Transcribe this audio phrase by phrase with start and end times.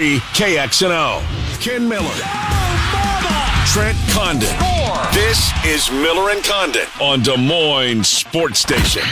[0.00, 1.20] KXNO.
[1.60, 2.08] Ken Miller.
[3.66, 4.48] Trent Condon.
[5.12, 9.02] This is Miller and Condon on Des Moines Sports Station.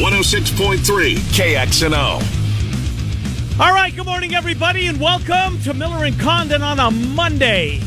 [0.00, 3.60] 106.3 KXNO.
[3.60, 7.78] All right, good morning, everybody, and welcome to Miller and Condon on a Monday.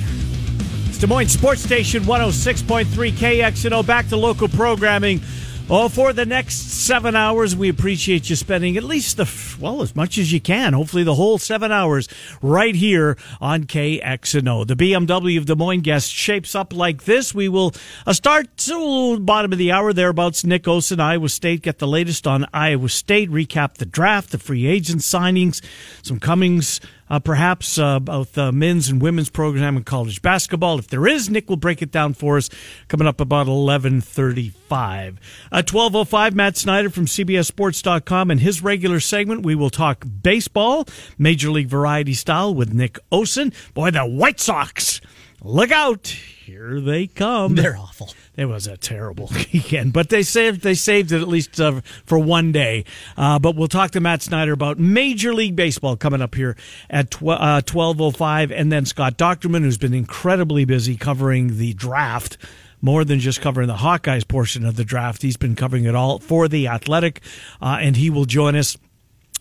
[0.88, 3.86] It's Des Moines Sports Station 106.3 KXNO.
[3.86, 5.20] Back to local programming.
[5.70, 9.96] Oh, for the next seven hours, we appreciate you spending at least the, well, as
[9.96, 10.74] much as you can.
[10.74, 12.10] Hopefully the whole seven hours
[12.42, 14.68] right here on KXNO.
[14.68, 17.34] The BMW of Des Moines guest shapes up like this.
[17.34, 17.74] We will
[18.06, 20.44] uh, start to bottom of the hour thereabouts.
[20.44, 24.66] Nick Osen, Iowa State, get the latest on Iowa State, recap the draft, the free
[24.66, 25.64] agent signings,
[26.02, 30.80] some comings uh, perhaps uh, both uh, men's and women's program in college basketball.
[30.80, 32.50] If there is, Nick will break it down for us
[32.88, 35.20] coming up about 1135.
[35.52, 38.32] At 1205, Matt Snyder from CBSSports.com.
[38.32, 40.86] In his regular segment, we will talk baseball,
[41.18, 43.54] Major League Variety Style with Nick Osen.
[43.74, 45.02] Boy, the White Sox,
[45.42, 46.08] look out.
[46.08, 47.56] Here they come.
[47.56, 48.14] They're awful.
[48.36, 52.18] It was a terrible weekend, but they saved they saved it at least uh, for
[52.18, 52.86] one day.
[53.16, 56.56] Uh, but we'll talk to Matt Snyder about Major League Baseball coming up here
[56.90, 61.74] at uh, twelve oh five, and then Scott Dochterman, who's been incredibly busy covering the
[61.74, 62.38] draft.
[62.82, 66.20] More than just covering the Hawkeyes portion of the draft, he's been covering it all
[66.20, 67.22] for the Athletic,
[67.62, 68.76] uh, and he will join us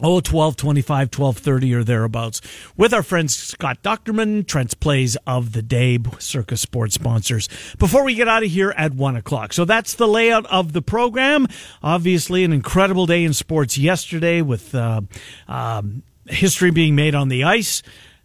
[0.05, 2.41] Oh, 12, 25, 12, 30 or thereabouts
[2.77, 8.17] with our friend Scott Dochterman, Trent's Plays of the Day, Circus Sports sponsors, before we
[8.17, 9.53] get out of here at 1 o'clock.
[9.53, 11.47] So that's the layout of the program.
[11.84, 15.03] Obviously, an incredible day in sports yesterday with uh,
[15.47, 17.84] um, history being made on the ice.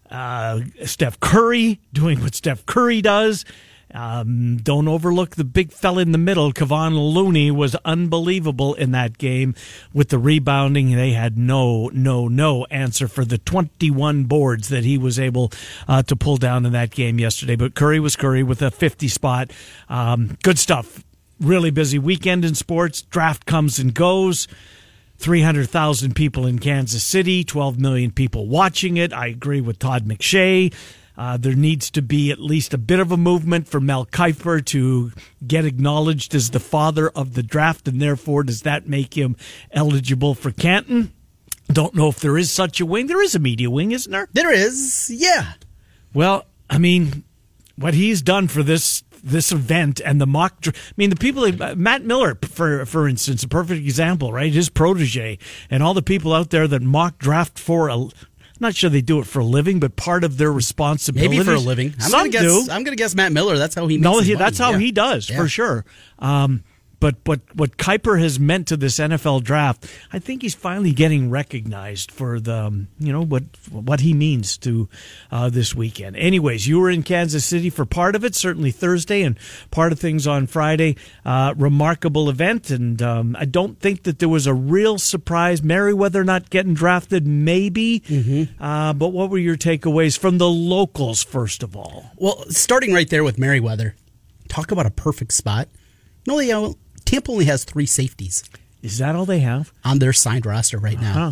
[0.09, 3.45] Uh, Steph Curry doing what Steph Curry does.
[3.93, 6.51] Um, don't overlook the big fella in the middle.
[6.51, 9.55] Kevon Looney was unbelievable in that game
[9.93, 10.91] with the rebounding.
[10.91, 15.51] They had no, no, no answer for the 21 boards that he was able
[15.87, 17.55] uh, to pull down in that game yesterday.
[17.55, 19.51] But Curry was Curry with a 50 spot.
[19.89, 21.03] Um, good stuff.
[21.39, 23.03] Really busy weekend in sports.
[23.03, 24.47] Draft comes and goes.
[25.19, 29.11] 300,000 people in Kansas City, 12 million people watching it.
[29.11, 30.73] I agree with Todd McShay.
[31.17, 34.63] Uh, there needs to be at least a bit of a movement for Mel Kiper
[34.65, 35.11] to
[35.45, 39.35] get acknowledged as the father of the draft, and therefore, does that make him
[39.71, 41.11] eligible for Canton?
[41.67, 43.07] Don't know if there is such a wing.
[43.07, 44.29] There is a media wing, isn't there?
[44.31, 45.53] There is, yeah.
[46.13, 47.23] Well, I mean,
[47.75, 50.59] what he's done for this this event and the mock.
[50.65, 54.53] I mean, the people, uh, Matt Miller, for for instance, a perfect example, right?
[54.53, 55.39] His protege
[55.69, 58.07] and all the people out there that mock draft for a
[58.59, 61.29] not sure they do it for a living, but part of their responsibility.
[61.37, 61.93] Maybe for a living.
[61.99, 62.61] I'm Some gonna guess, do.
[62.71, 63.57] I'm going to guess Matt Miller.
[63.57, 63.97] That's how he.
[63.97, 64.73] no, he, that's money.
[64.73, 64.85] how Yeah.
[64.85, 65.37] he does Yeah.
[65.37, 65.85] for sure.
[66.19, 66.63] Um,
[66.99, 71.29] but but what Kiper has meant to this NFL draft, I think he's finally getting
[71.29, 74.89] recognized for the um, you know what what he means to
[75.31, 76.15] uh, this weekend.
[76.15, 79.37] Anyways, you were in Kansas City for part of it, certainly Thursday, and
[79.69, 80.95] part of things on Friday.
[81.25, 85.61] Uh, remarkable event, and um, I don't think that there was a real surprise.
[85.61, 87.99] Merriweather not getting drafted, maybe.
[88.01, 88.63] Mm-hmm.
[88.63, 92.11] Uh, but what were your takeaways from the locals first of all?
[92.15, 93.95] Well, starting right there with Merriweather,
[94.47, 95.67] talk about a perfect spot.
[96.27, 96.73] No, they uh,
[97.07, 98.43] Tampa only has three safeties
[98.83, 99.71] Is that all they have?
[99.83, 101.13] on their signed roster right now.
[101.13, 101.31] Huh.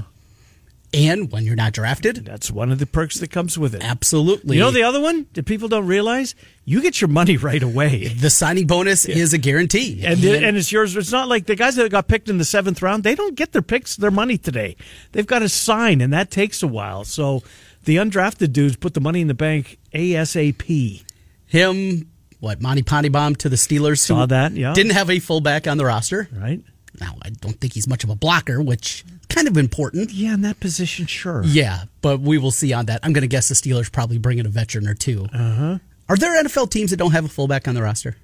[0.94, 3.84] And when you're not drafted, That's one of the perks that comes with it.
[3.84, 4.56] absolutely.
[4.56, 6.36] You know the other one that people don't realize?
[6.64, 8.08] You get your money right away.
[8.08, 10.06] the signing bonus is a guarantee.
[10.06, 10.96] And, and it's yours.
[10.96, 13.52] It's not like the guys that got picked in the seventh round, they don't get
[13.52, 14.78] their picks, their money today.
[15.12, 17.04] They've got to sign, and that takes a while.
[17.04, 17.44] So
[17.84, 21.04] the undrafted dudes put the money in the bank ASAP.
[21.48, 22.10] him,
[22.46, 24.00] what, Monte Pottebaum to the Steelers.
[24.00, 24.74] Saw that, yeah.
[24.74, 26.30] Didn't have a fullback on the roster.
[26.32, 26.62] Right?
[27.02, 30.12] Now, I don't think he's much of a blocker, which kind of important.
[30.12, 31.42] Yeah, in that position, sure.
[31.44, 33.02] Yeah, but we will see on that.
[33.04, 35.28] I'm going to guess the Steelers probably bring in a veteran or two.
[35.34, 35.80] Uh-huh.
[36.08, 38.16] Are there NFL teams that don't have a fullback on the roster?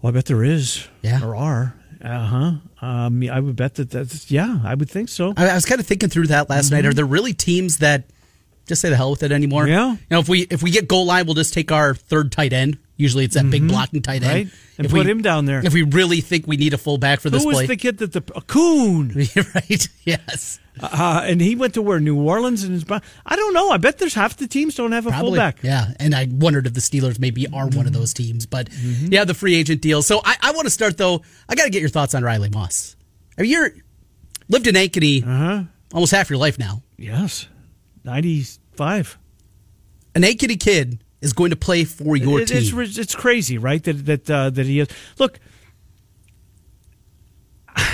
[0.00, 0.88] Well, I bet there is.
[1.02, 1.24] Yeah.
[1.24, 1.74] Or are.
[2.02, 2.52] Uh huh.
[2.86, 5.32] Um, I would bet that that's, yeah, I would think so.
[5.36, 6.84] I, I was kind of thinking through that last night.
[6.84, 8.04] Are there really teams that
[8.66, 9.62] just say the hell with it anymore?
[9.64, 9.70] Mm-hmm.
[9.72, 9.90] Yeah.
[9.92, 12.52] You know, if we if we get goal line, we'll just take our third tight
[12.52, 12.78] end.
[12.96, 14.54] Usually, it's that big blocking tight end, Mm-hmm.
[14.54, 14.58] Right.
[14.78, 15.64] And If put we- him down there.
[15.64, 17.98] If we really think we need a fullback for this Who was play, the kid
[17.98, 19.08] that the, a coon?
[19.54, 19.88] right?
[20.04, 20.58] Yes.
[20.80, 22.84] Uh, and he went to where New Orleans and his.
[22.90, 23.70] I don't know.
[23.70, 25.62] I bet there's half the teams don't have a Probably, fullback.
[25.62, 25.92] yeah.
[26.00, 29.34] And I wondered if the Steelers maybe are one of those teams, but yeah, the
[29.34, 30.02] free agent deal.
[30.02, 31.22] So I, I want to start though.
[31.48, 32.96] I got to get your thoughts on Riley Moss.
[33.38, 33.70] I mean, you're
[34.48, 36.82] lived in Ankeny almost half your life now.
[36.96, 37.46] Yes,
[38.04, 39.18] ninety five.
[40.14, 42.80] An Ankeny kid is going to play for your It- team.
[42.80, 43.82] it's it's crazy, right?
[43.82, 44.88] That that uh, that he is.
[45.18, 45.40] Look,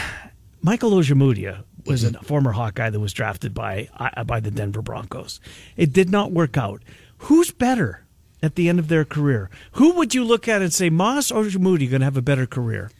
[0.63, 5.41] Michael Ojemudia was a former Hawkeye that was drafted by uh, by the Denver Broncos.
[5.77, 6.83] It did not work out.
[7.25, 8.05] Who's better
[8.43, 9.51] at the end of their career?
[9.73, 12.47] Who would you look at and say Moss or Moody going to have a better
[12.47, 12.91] career?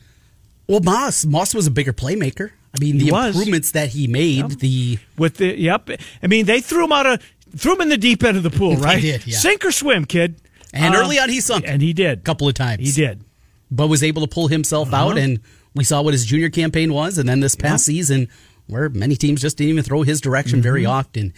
[0.67, 2.53] Well, Moss Moss was a bigger playmaker.
[2.75, 3.35] I mean, the was.
[3.35, 4.51] improvements that he made, Yep.
[4.61, 5.91] the With the yep,
[6.23, 7.23] I mean they threw him out of
[7.57, 9.03] threw him in the deep end of the pool, They right?
[9.03, 9.39] did, yeah.
[9.39, 10.37] Sink or swim, kid.
[10.73, 12.85] and Uh, early on he sunk and he did a couple of times.
[12.87, 13.25] He did.
[13.73, 15.19] but was able to pull himself out, Uh-huh.
[15.21, 15.41] and
[15.75, 18.29] we saw what his junior campaign was, and then this past season,
[18.67, 20.91] where many teams just didn't even throw his direction very Mm-hmm.
[20.93, 21.35] often.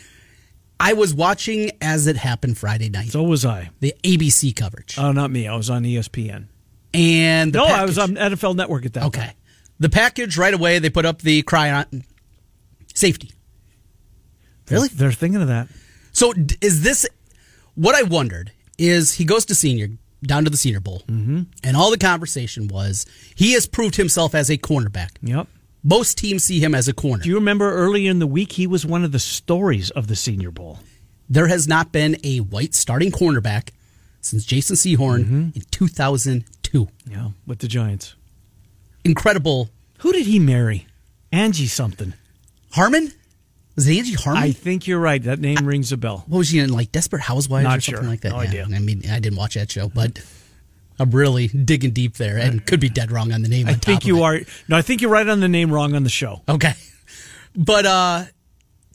[0.80, 3.70] I was watching as it happened Friday night, So was I.
[3.80, 5.46] the ABC coverage, Oh, not me.
[5.46, 6.46] I was on ESPN.
[6.92, 9.04] and the no, I was on NFL Network at that.
[9.04, 9.20] Okay.
[9.20, 9.34] time.
[9.82, 12.04] The package right away, they put up the chyron
[12.94, 13.30] safety.
[14.70, 14.88] Really?
[14.88, 15.68] They're thinking of that.
[16.12, 17.06] So is this
[17.74, 19.88] what I wondered is he goes to senior
[20.22, 21.42] down to the senior bowl Mm-hmm.
[21.64, 25.10] and all the conversation was he has proved himself as a cornerback.
[25.22, 25.46] Yep.
[25.82, 27.22] Most teams see him as a corner.
[27.24, 30.16] Do you remember earlier in the week he was one of the stories of the
[30.16, 30.78] Senior Bowl?
[31.28, 33.70] there has not been a white starting cornerback
[34.20, 35.40] since Jason Sehorn Mm-hmm.
[35.56, 36.88] in 2002.
[37.10, 38.14] Yeah, with the Giants.
[39.04, 39.70] Incredible.
[39.98, 40.86] Who did he marry?
[41.30, 42.14] Angie something.
[42.72, 43.12] Harmon?
[43.76, 44.42] Was it Angie Harmon?
[44.42, 45.22] I think you're right.
[45.22, 46.24] That name rings a bell.
[46.26, 48.10] what was she in like Desperate Housewives Not or something sure.
[48.10, 48.32] like that?
[48.32, 48.64] No idea.
[48.64, 50.20] I mean, I didn't watch that show, but
[50.98, 53.68] I'm really digging deep there and could be dead wrong on the name.
[53.68, 54.40] I think you are.
[54.68, 56.42] No, I think you're right on the name, wrong on the show.
[56.48, 56.74] Okay.
[57.56, 58.24] But uh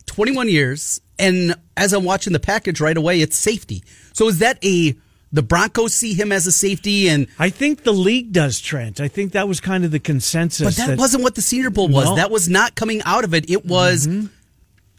[0.06, 3.83] 21 years and as I'm watching the package right away it's safety.
[4.13, 4.95] So is that a
[5.31, 9.00] the Broncos see him as a safety and I think the league does, Trent.
[9.00, 10.77] I think that was kind of the consensus.
[10.77, 12.06] but that, wasn't what the Senior Bowl was.
[12.06, 12.15] No.
[12.15, 13.50] That was not coming out of it.
[13.50, 14.27] It was mm-hmm.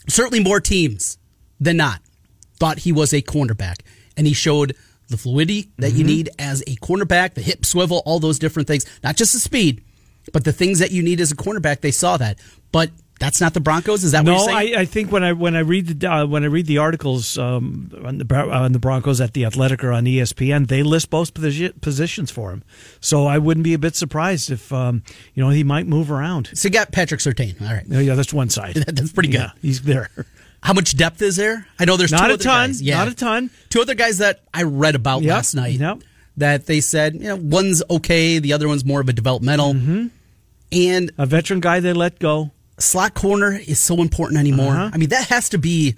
[0.08, 1.18] certainly more teams
[1.60, 2.00] than not
[2.58, 3.80] thought he was a cornerback
[4.16, 4.76] and he showed
[5.08, 6.06] the fluidity that you mm-hmm.
[6.06, 8.84] need as a cornerback, the hip swivel, all those different things.
[9.02, 9.82] Not just the speed,
[10.32, 11.80] but the things that you need as a cornerback.
[11.80, 12.38] They saw that.
[12.72, 14.04] But that's not the Broncos.
[14.04, 14.76] Is that what No, you're saying?
[14.76, 17.36] I, I think when I when I read the uh, when I read the articles
[17.38, 21.34] um, on the on the Broncos at the Athletic or on ESPN, they list both
[21.34, 22.62] posi- positions for him.
[23.00, 25.02] So I wouldn't be a bit surprised if um,
[25.34, 26.50] you know he might move around.
[26.54, 27.60] So you got Patrick Surtain.
[27.60, 27.84] All right.
[27.86, 28.74] Yeah, that's one side.
[28.86, 29.40] That's pretty good.
[29.40, 30.10] Yeah, he's there.
[30.62, 31.66] How much depth is there?
[31.78, 32.68] I know there's Not two a other ton.
[32.70, 32.82] guys.
[32.82, 32.98] Yeah.
[32.98, 33.50] Not a ton.
[33.70, 36.00] Two other guys that I read about Yep, last night yep.
[36.36, 39.74] that they said, you know, one's okay, the other one's more of a developmental.
[39.74, 40.06] Mm-hmm.
[40.72, 42.50] And A veteran guy they let go.
[42.78, 44.72] Slot corner is so important anymore.
[44.72, 44.90] Uh-huh.
[44.92, 45.96] I mean, that has to be,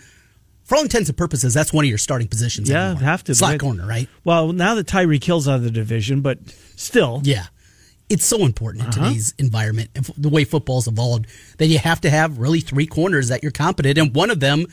[0.64, 2.68] for all intents and purposes, that's one of your starting positions.
[2.70, 3.02] Yeah, anymore.
[3.04, 4.08] have to slot but- corner, right?
[4.24, 6.38] Well, now that Tyreek Hill's out of the division, but
[6.76, 7.46] still, Yeah.
[8.08, 9.04] It's so important in Uh-huh.
[9.08, 11.26] today's environment and the way football's evolved
[11.58, 14.66] that you have to have really three corners that you're competent, and one of them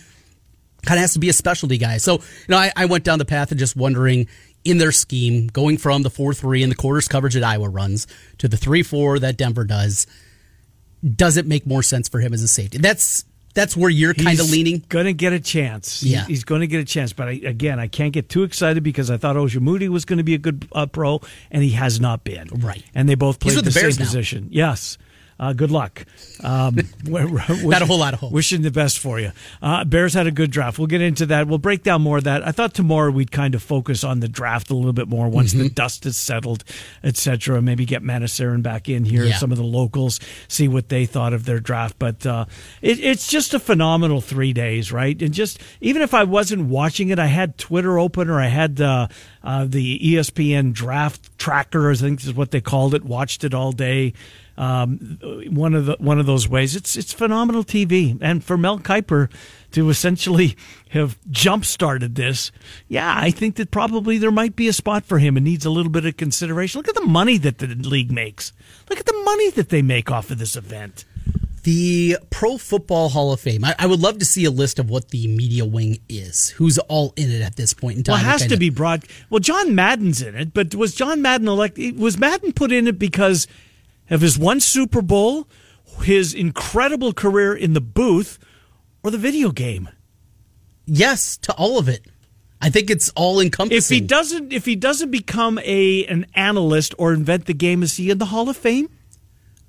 [0.88, 1.98] kind of has to be a specialty guy.
[1.98, 2.20] So, you
[2.50, 4.28] know, I, I went down the path of just wondering
[4.66, 8.08] in their scheme, going from the 4 3 and the quarters coverage that Iowa runs
[8.40, 10.08] to the 3 4 that Denver does,
[11.04, 12.78] does it make more sense for him as a safety?
[12.78, 14.84] That's that's where you're kind of leaning.
[14.88, 16.04] Going to get a chance.
[16.04, 16.26] Yeah.
[16.26, 17.12] He's going to get a chance.
[17.12, 20.18] But I, again, I can't get too excited because I thought Oja Moody was going
[20.18, 22.48] to be a good uh, pro, and he has not been.
[22.50, 22.84] Right.
[22.94, 23.96] And they both played the, the same now.
[23.98, 24.50] position.
[24.52, 25.00] Yes.
[25.40, 26.04] Uh, good luck.
[26.44, 28.32] Um, we're- we're Not a whole lot of hope.
[28.32, 29.32] Wishing the best for you.
[29.62, 30.80] Uh, Bears had a good draft.
[30.80, 31.48] We'll get into that.
[31.48, 32.46] We'll break down more of that.
[32.48, 35.54] I thought tomorrow we'd kind of focus on the draft a little bit more once
[35.54, 35.64] Mm-hmm.
[35.64, 36.64] the dust is settled,
[37.04, 37.62] etc.
[37.62, 39.38] Maybe get Manisarin back in here, Yeah.
[39.38, 41.98] some of the locals, see what they thought of their draft.
[42.00, 42.46] But uh,
[42.82, 45.22] it, it's just a phenomenal three days, right?
[45.22, 48.82] And just even if I wasn't watching it, I had Twitter open or I had
[48.82, 49.08] uh,
[49.44, 53.04] uh, the ESPN draft tracker, I think is what they called it.
[53.04, 54.14] Watched it all day.
[54.58, 55.20] Um,
[55.52, 56.76] one of the one of those ways.
[56.76, 59.32] It's it's phenomenal TV, and for Mel Kiper
[59.72, 60.58] to essentially
[60.90, 62.52] have jump started this,
[62.88, 65.70] yeah, I think that probably there might be a spot for him and needs a
[65.70, 66.80] little bit of consideration.
[66.80, 68.54] Look at the money that the league makes.
[68.90, 71.06] Look at the money that they make off of this event.
[71.64, 73.66] The Pro Football Hall of Fame.
[73.66, 76.50] I, I would love to see a list of what the media wing is.
[76.52, 78.14] Who's all in it at this point in time?
[78.14, 79.04] Well, it has to be broad.
[79.30, 82.00] Well, John Madden's in it, but was John Madden elected?
[82.00, 83.48] Was Madden put in it because
[84.10, 85.48] of his one Super Bowl,
[86.04, 88.40] his incredible career in the booth,
[89.04, 89.90] or the video game?
[90.86, 92.06] Yes, to all of it.
[92.62, 93.78] I think it's all encompassing.
[93.78, 97.98] If he doesn't, if he doesn't become a an analyst or invent the game, is
[97.98, 98.90] he in the Hall of Fame?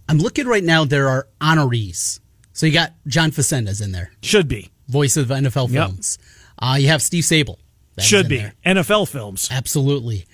[0.09, 0.85] I'm looking right now.
[0.87, 2.21] There are honorees.
[2.55, 4.71] So you got John Facenda's in there, Should be.
[4.89, 5.87] voice of NFL Yep.
[5.89, 6.19] films.
[6.59, 7.57] Uh, you have Steve Sabol.
[7.99, 8.39] Should be.
[8.39, 8.55] there.
[8.65, 9.49] NFL films.
[9.51, 10.25] Absolutely.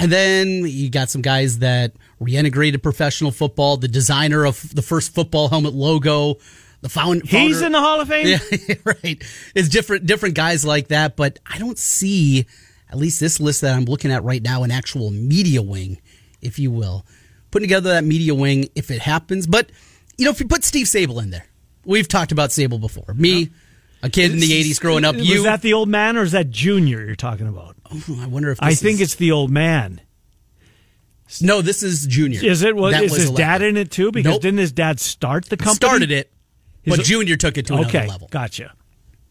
[0.00, 5.12] And then you got some guys that reintegrated professional football, the designer of the first
[5.14, 6.36] football helmet logo,
[6.80, 8.38] the found, He's in the Hall of Fame.
[8.68, 9.22] Yeah, right.
[9.54, 12.46] It's different different guys like that, but I don't see
[12.90, 16.00] at least this list that I'm looking at right now an actual media wing,
[16.40, 17.04] if you will.
[17.50, 19.46] Putting together that media wing if it happens.
[19.46, 19.70] But
[20.16, 21.46] you know, if you put Steve Sabol in there,
[21.84, 23.14] we've talked about Sabol before.
[23.14, 23.50] Me,
[24.02, 25.16] a kid in the '80s growing up.
[25.16, 27.74] Was You, that the old man or is that Junior you're talking about?
[27.92, 30.00] Oh, I wonder if I think is- it's the old man.
[31.40, 31.60] no.
[31.62, 32.44] This is Junior.
[32.44, 32.74] Is it?
[32.74, 34.10] Was, That is was his dad in it too?
[34.12, 34.42] Because Nope.
[34.42, 35.74] didn't his dad start the company?
[35.74, 36.30] started it,
[36.86, 38.28] but Junior took it to another Okay, level.
[38.30, 38.72] gotcha.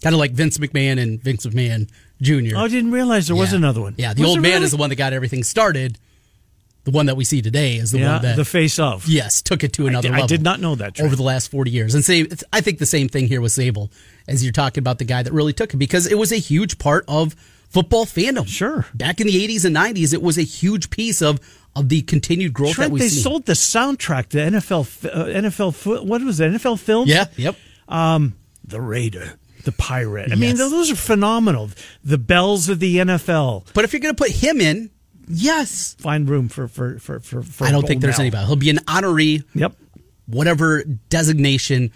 [0.03, 1.89] Kind of like Vince McMahon and Vince McMahon
[2.21, 2.55] Jr.
[2.55, 3.95] Oh, I didn't realize there was another one.
[3.97, 4.65] Yeah, the Was old man really?
[4.65, 5.97] is the one that got everything started.
[6.83, 9.07] The one that we see today is the yeah, one that the face of.
[9.09, 11.07] yes took it to another did- I did not know that, Trent.
[11.07, 11.93] over the last forty years.
[11.95, 13.89] And say, I think the same thing here with Sabol,
[14.27, 16.77] as you're talking about the guy that really took it because it was a huge
[16.77, 17.35] part of
[17.69, 18.47] football fandom.
[18.47, 18.85] Sure.
[18.93, 21.39] back in the '80s and '90s, it was a huge piece of
[21.75, 23.21] of the continued growth Trent, that we they see.
[23.21, 25.05] sold the soundtrack to NFL.
[25.05, 26.05] Uh, NFL.
[26.07, 26.51] What was it?
[26.51, 27.09] NFL films.
[27.09, 27.55] yeah, yep.
[27.87, 28.33] Um,
[28.65, 29.33] the Raider,
[29.63, 30.31] the Pirate.
[30.31, 31.69] I mean, those are phenomenal.
[32.03, 33.67] The bells of the NFL.
[33.73, 34.89] But if you're going to put him in,
[35.27, 37.43] yes, Find room for for for for.
[37.43, 38.21] for I don't think there's Mel.
[38.21, 38.47] anybody.
[38.47, 39.43] He'll be an honoree.
[39.53, 39.75] Yep.
[40.25, 41.91] whatever designation.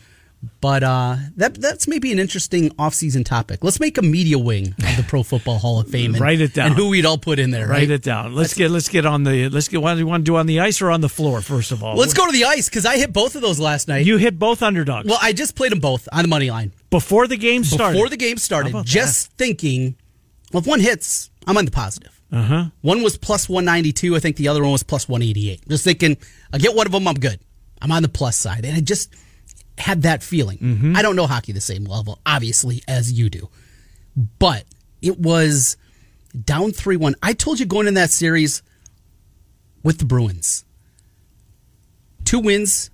[0.60, 3.64] But uh, that that's maybe an interesting off-season topic.
[3.64, 6.14] Let's make a media wing of the Pro Football Hall of Fame.
[6.16, 6.68] And, Write it down.
[6.68, 7.68] And who we'd all put in there.
[7.68, 8.34] Write it down.
[8.34, 9.82] Let's get let's get on the let's get.
[9.82, 11.42] What do you want to do on the ice or on the floor?
[11.42, 13.88] First of all, Let's go to the ice because I hit both of those last
[13.88, 14.06] night.
[14.06, 15.08] You hit both underdogs.
[15.08, 17.94] well, I just played them both on the money line before the game started.
[17.94, 18.74] before the game started.
[18.84, 19.96] Just thinking,
[20.52, 22.20] well, if one hits, I'm on the positive.
[22.32, 22.66] Uh huh.
[22.82, 24.16] One was plus 192.
[24.16, 25.68] I think the other one was plus 188.
[25.68, 26.18] Just thinking,
[26.54, 27.40] I get one of them, I'm good.
[27.82, 28.64] I'm on the plus side.
[28.64, 29.14] And I just
[29.82, 30.58] had that feeling.
[30.60, 30.96] Mm-hmm.
[30.96, 33.50] I don't know hockey the same level, obviously, as you do.
[34.40, 34.64] But
[35.02, 35.78] it was
[36.46, 37.16] down 3 1.
[37.22, 38.62] I told you going in that series
[39.84, 40.64] with the Bruins.
[42.26, 42.90] Two wins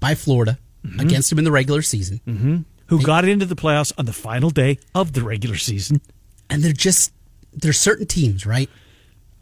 [0.00, 1.00] by Florida Mm-hmm.
[1.00, 2.66] against them in the regular season.
[2.88, 6.02] Who got into the playoffs on the final day of the regular season?
[6.50, 7.10] And they're just,
[7.54, 8.68] there's certain teams, right?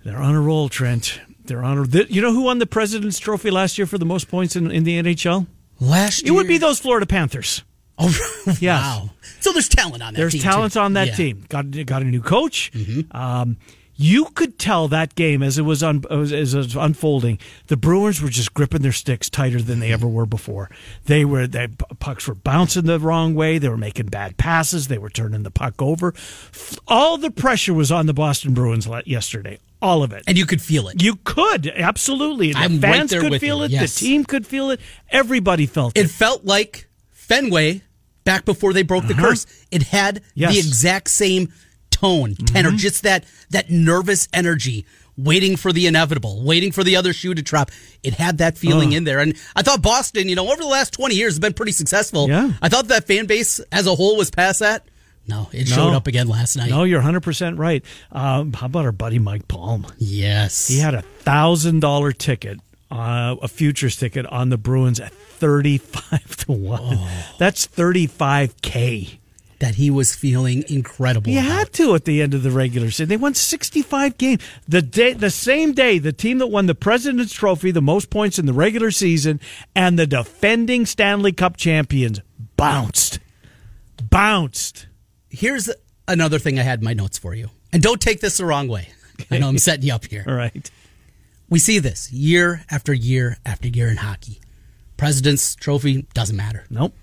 [0.04, 1.20] They're on a roll, Trent.
[1.44, 1.84] They're on a.
[1.84, 4.70] th- You know who won the President's Trophy last year for the most points in,
[4.70, 5.48] in the NHL?
[5.82, 6.32] Last year.
[6.32, 7.62] It would be those Florida Panthers.
[7.98, 8.08] Oh,
[8.60, 8.62] Yes.
[8.82, 9.10] wow.
[9.40, 10.42] So there's talent on that There's team.
[10.42, 10.80] There's talent too.
[10.80, 11.14] on that Yeah.
[11.14, 11.44] team.
[11.48, 12.70] Got got a new coach.
[12.72, 13.14] Mm-hmm.
[13.16, 13.56] Um,
[13.96, 17.38] you could tell that game as it was un, as, it was unfolding.
[17.66, 20.70] The Bruins were just gripping their sticks tighter than they ever were before.
[21.04, 21.70] They were the
[22.00, 23.58] pucks were bouncing the wrong way.
[23.58, 24.88] They were making bad passes.
[24.88, 26.14] They were turning the puck over.
[26.88, 29.58] All the pressure was on the Boston Bruins yesterday.
[29.80, 30.22] All of it.
[30.26, 31.02] And you could feel it.
[31.02, 32.52] You could absolutely.
[32.52, 33.70] The I'm right fans there could feel you, it.
[33.72, 33.98] yes.
[33.98, 34.80] The team could feel it.
[35.10, 36.06] Everybody felt it.
[36.06, 37.82] It felt like Fenway
[38.24, 39.30] back before they broke the Uh-huh.
[39.30, 39.46] curse.
[39.70, 40.52] It had Yes.
[40.52, 41.52] the exact same
[42.02, 42.76] tone, tenor, Mm-hmm.
[42.78, 44.84] just that that nervous energy,
[45.16, 47.70] waiting for the inevitable, waiting for the other shoe to drop.
[48.02, 48.96] It had that feeling Uh.
[48.98, 49.20] in there.
[49.20, 52.28] And I thought Boston, you know, over the last 20 years has been pretty successful.
[52.28, 52.52] Yeah.
[52.60, 54.84] I thought that fan base as a whole was past that.
[55.28, 55.76] No, it No.
[55.76, 56.70] showed up again last night.
[56.70, 57.84] No, you're 100 percent right.
[58.10, 59.86] Um, how about our buddy Mike Palm?
[59.98, 60.66] Yes.
[60.66, 62.58] He had a thousand dollar ticket,
[62.90, 66.80] uh, a futures ticket on the Bruins at 35 to one.
[66.98, 67.24] Oh.
[67.38, 69.20] That's 35 k.
[69.62, 71.30] that he was feeling incredible.
[71.30, 71.52] You about.
[71.52, 73.08] had to at the end of the regular season.
[73.08, 74.42] They won 65 games.
[74.66, 78.40] The day, the same day, the team that won the President's Trophy, the most points
[78.40, 79.38] in the regular season,
[79.76, 82.20] and the defending Stanley Cup champions
[82.56, 83.20] bounced,
[84.10, 84.88] bounced.
[85.30, 85.70] Here's
[86.08, 87.48] another thing I had in my notes for you.
[87.72, 88.88] And don't take this the wrong way.
[89.30, 90.24] I know I'm setting you up here.
[90.26, 90.68] All right.
[91.48, 94.40] We see this year after year after year in hockey.
[94.96, 96.64] President's Trophy doesn't matter.
[96.68, 96.94] Nope.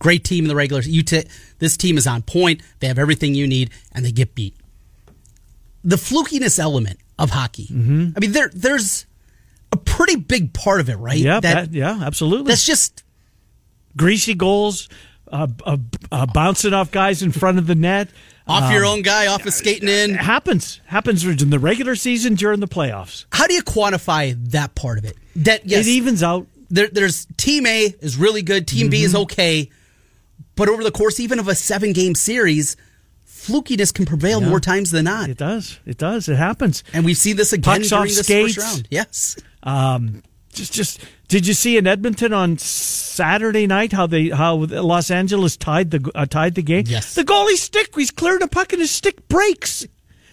[0.00, 0.82] Great team in the regular.
[0.82, 1.22] You t-
[1.60, 2.62] this team is on point.
[2.80, 4.56] They have everything you need, and they get beat.
[5.84, 7.66] The flukiness element of hockey.
[7.66, 8.08] Mm-hmm.
[8.16, 9.06] I mean, there there's
[9.72, 11.16] a pretty big part of it, right?
[11.16, 12.48] Yeah, That- that, yeah, absolutely.
[12.50, 13.04] that's just
[13.96, 14.88] greasy goals,
[15.30, 15.76] uh, uh,
[16.10, 18.08] uh, bouncing off guys in front of the net.
[18.48, 20.10] off your Um, own guy, off of skating in.
[20.12, 20.80] It happens.
[20.86, 23.26] Happens in the regular season during the playoffs.
[23.30, 25.16] How do you quantify that part of it?
[25.36, 26.48] That yes, It evens out.
[26.68, 29.04] there, there's team A is really good, team B Mm-hmm.
[29.06, 29.70] is okay,
[30.60, 32.76] but over the course even of a seven game series,
[33.26, 34.48] flukiness can prevail Yeah.
[34.50, 35.30] more times than not.
[35.30, 35.78] It does.
[35.86, 36.28] It does.
[36.28, 36.84] It happens.
[36.92, 38.54] And we see this again Pucks during this skates.
[38.56, 38.88] first round.
[38.90, 39.36] Yes.
[39.62, 41.00] Um, just, just.
[41.28, 46.10] Did you see in Edmonton on Saturday night how they how Los Angeles tied the
[46.14, 46.84] uh, tied the game?
[46.86, 47.14] Yes.
[47.14, 47.94] The goalie stick.
[47.96, 49.86] He's clearing a puck and his stick breaks.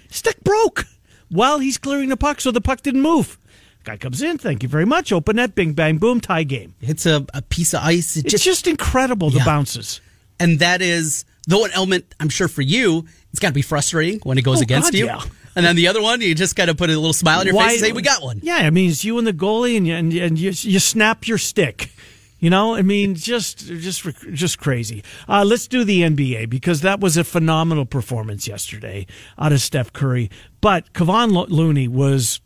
[0.10, 0.86] Stick broke
[1.30, 3.38] while he's clearing the puck, so the puck didn't move.
[3.84, 4.38] Guy comes in.
[4.38, 5.12] Thank you very much.
[5.14, 5.56] Open net.
[5.56, 6.20] Bing bang boom.
[6.20, 6.74] Tie game.
[6.82, 8.18] It's a, a piece of ice.
[8.18, 9.46] It It's just, just incredible the Yeah.
[9.46, 10.02] bounces.
[10.40, 14.38] And that is though an element I'm sure for you, it's gotta be frustrating when
[14.38, 15.06] it goes Oh, against God, you.
[15.06, 15.22] yeah.
[15.56, 17.72] And then the other one, you just gotta put a little smile on your face
[17.74, 18.40] and say, We got one.
[18.44, 21.28] Yeah, I mean, it's you and the goalie, and you, and, and you, you snap
[21.28, 21.92] your stick.
[22.40, 25.04] You know, I mean, just just just crazy.
[25.28, 29.08] Uh, let's do the NBA because that was a phenomenal performance yesterday
[29.40, 30.30] out of Steph Curry.
[30.62, 32.40] But Kevon Lo- Looney was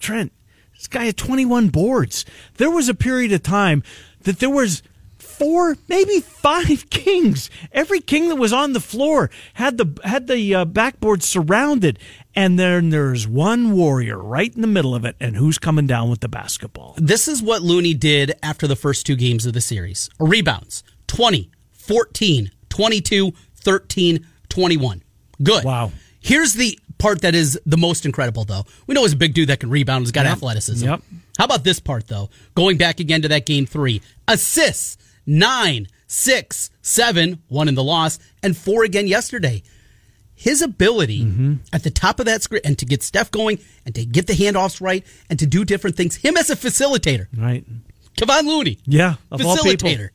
[0.00, 0.32] Trent.
[0.74, 2.24] This guy had 21 boards.
[2.56, 3.82] There was a period of time
[4.22, 4.82] that there was
[5.38, 7.50] four, maybe five kings.
[7.72, 11.98] Every king that was on the floor had the had the uh, backboard surrounded,
[12.34, 16.10] and then there's one warrior right in the middle of it, and who's coming down
[16.10, 16.94] with the basketball?
[16.98, 20.08] This is what Looney did after the first two games of the series.
[20.18, 25.02] Rebounds 20, 14, 22, 13, 21.
[25.42, 25.64] Good.
[25.64, 25.92] Wow.
[26.20, 28.64] Here's the part that is the most incredible, though.
[28.86, 30.02] We know he's a big dude that can rebound.
[30.04, 30.32] He's got Yep.
[30.32, 30.86] athleticism.
[30.86, 31.02] Yep.
[31.38, 32.30] How about this part, though?
[32.54, 38.18] Going back again to that game three assists nine, six, seven, one in the loss,
[38.42, 39.62] and four again yesterday.
[40.34, 41.54] His ability Mm-hmm.
[41.72, 44.32] at the top of that screen and to get Steph going and to get the
[44.32, 46.16] handoffs right and to do different things.
[46.16, 47.26] Him as a facilitator.
[47.36, 47.64] Right?
[48.16, 48.78] Kevon Looney.
[48.84, 49.88] Yeah, of all people.
[49.88, 50.08] Facilitator.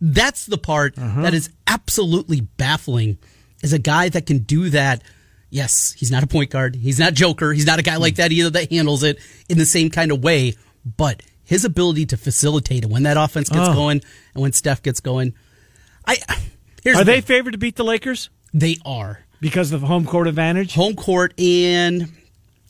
[0.00, 3.18] That's the part that is absolutely baffling.
[3.62, 5.02] Is a guy that can do that.
[5.48, 6.74] Yes, he's not a point guard.
[6.74, 7.52] He's not Joker.
[7.52, 10.22] He's not a guy like that either that handles it in the same kind of
[10.22, 10.54] way.
[10.84, 13.74] But his ability to facilitate it when that offense gets Oh.
[13.74, 14.00] going
[14.34, 15.34] and when Steph gets going,
[16.06, 16.16] I
[16.82, 17.22] here's Are the they thing.
[17.36, 20.74] favored to beat the Lakers They are because of home court advantage?
[20.74, 22.12] home court, and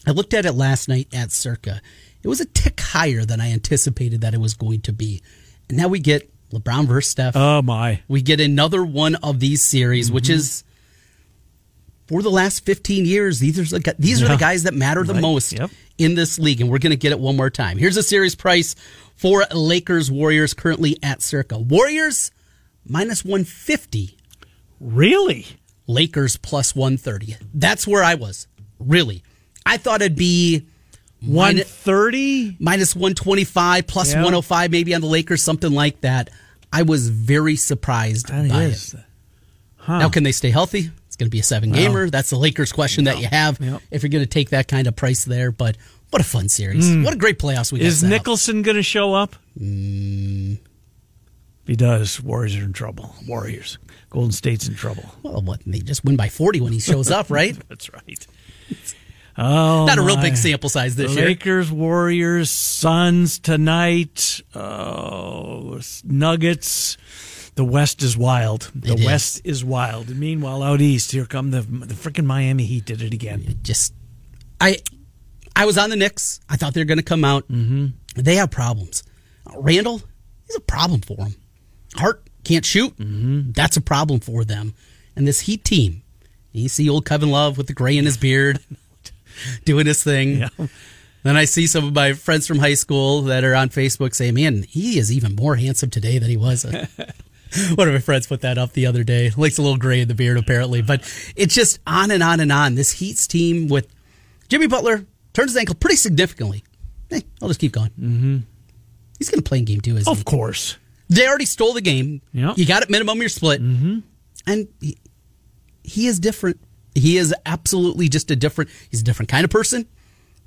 [0.06, 1.80] I looked at it last night at Circa.
[2.22, 5.22] It was a tick higher than I anticipated that it was going to be.
[5.68, 7.36] And now we get LeBron versus Steph.
[7.36, 8.00] Oh my!
[8.08, 10.34] we get another one of these series, which Mm-hmm.
[10.34, 10.64] is
[12.14, 13.40] for the last 15 years.
[13.40, 15.20] These are the, these are the guys that matter the Right.
[15.22, 15.68] most Yep.
[15.98, 17.76] in this league, and we're going to get it one more time.
[17.76, 18.76] Here's a series price
[19.16, 21.58] for Lakers Warriors currently at Circa.
[21.58, 22.30] Warriors
[22.86, 24.16] minus 150.
[24.78, 25.44] Really?
[25.88, 27.36] Lakers plus 130.
[27.52, 28.46] That's where I was.
[28.78, 29.24] Really.
[29.66, 30.66] I thought it'd be
[31.20, 34.18] 130 minus 125 plus yeah.
[34.18, 36.30] 105 maybe on the Lakers, something like that.
[36.72, 38.94] I was very surprised That by is.
[38.94, 39.00] it.
[39.78, 39.98] Huh.
[39.98, 40.90] Now, can they stay healthy?
[41.14, 42.10] It's going to be a seven gamer.
[42.10, 43.82] That's the Lakers question that you have Yep.
[43.92, 45.52] if you're going to take that kind of price there.
[45.52, 45.76] But
[46.10, 46.90] what a fun series.
[46.90, 47.04] Mm.
[47.04, 47.86] What a great playoffs we got.
[47.86, 48.02] Is.
[48.02, 49.36] Nicholson going to show up?
[49.56, 50.54] Mm.
[51.62, 53.14] If he does, Warriors are in trouble.
[53.28, 53.78] Warriors.
[54.10, 55.04] Golden State's in trouble.
[55.22, 55.60] Well, what?
[55.64, 57.56] They just win by 40 when he shows up, right?
[57.68, 58.26] That's right.
[59.38, 60.22] Oh, Not a real my.
[60.22, 61.26] big sample size this year.
[61.26, 64.40] Lakers, Warriors, Suns tonight.
[64.52, 66.96] Oh, Nuggets.
[67.54, 68.70] The West is wild.
[68.74, 69.06] The It is.
[69.06, 70.08] West is wild.
[70.08, 72.84] And meanwhile, out east, here come the the freaking Miami Heat.
[72.84, 73.58] Did it again.
[73.62, 73.94] Just,
[74.60, 74.78] I,
[75.54, 76.40] I was on the Knicks.
[76.48, 77.46] I thought they were going to come out.
[77.48, 77.86] Mm-hmm.
[78.16, 79.04] They have problems.
[79.56, 80.02] Randle,
[80.46, 81.34] he's a problem for them.
[81.94, 82.96] Hart can't shoot.
[82.96, 83.52] Mm-hmm.
[83.52, 84.74] That's a problem for them.
[85.14, 86.02] And this Heat team,
[86.52, 88.58] you see old Kevin Love with the gray in his beard,
[89.64, 90.38] doing his thing.
[90.38, 90.48] Yeah.
[91.22, 94.34] Then I see some of my friends from high school that are on Facebook saying,
[94.34, 96.66] "Man, he is even more handsome today than he was."
[97.74, 99.30] One of my friends put that up the other day.
[99.36, 100.82] Likes a little gray in the beard, apparently.
[100.82, 101.02] But
[101.36, 102.74] it's just on and on and on.
[102.74, 103.88] This Heat's team with
[104.48, 106.64] Jimmy Butler turns his ankle pretty significantly.
[107.10, 107.90] Hey, I'll just keep going.
[107.90, 108.38] Mm-hmm.
[109.18, 110.20] He's going to play in game two, isn't he?
[110.20, 110.76] Of course.
[111.08, 112.22] They already stole the game.
[112.32, 112.58] Yep.
[112.58, 113.62] You got it minimum, you're split.
[113.62, 113.98] Mm-hmm.
[114.46, 114.98] And he,
[115.82, 116.60] he is different.
[116.94, 119.86] He is absolutely just a different, he's a different kind of person.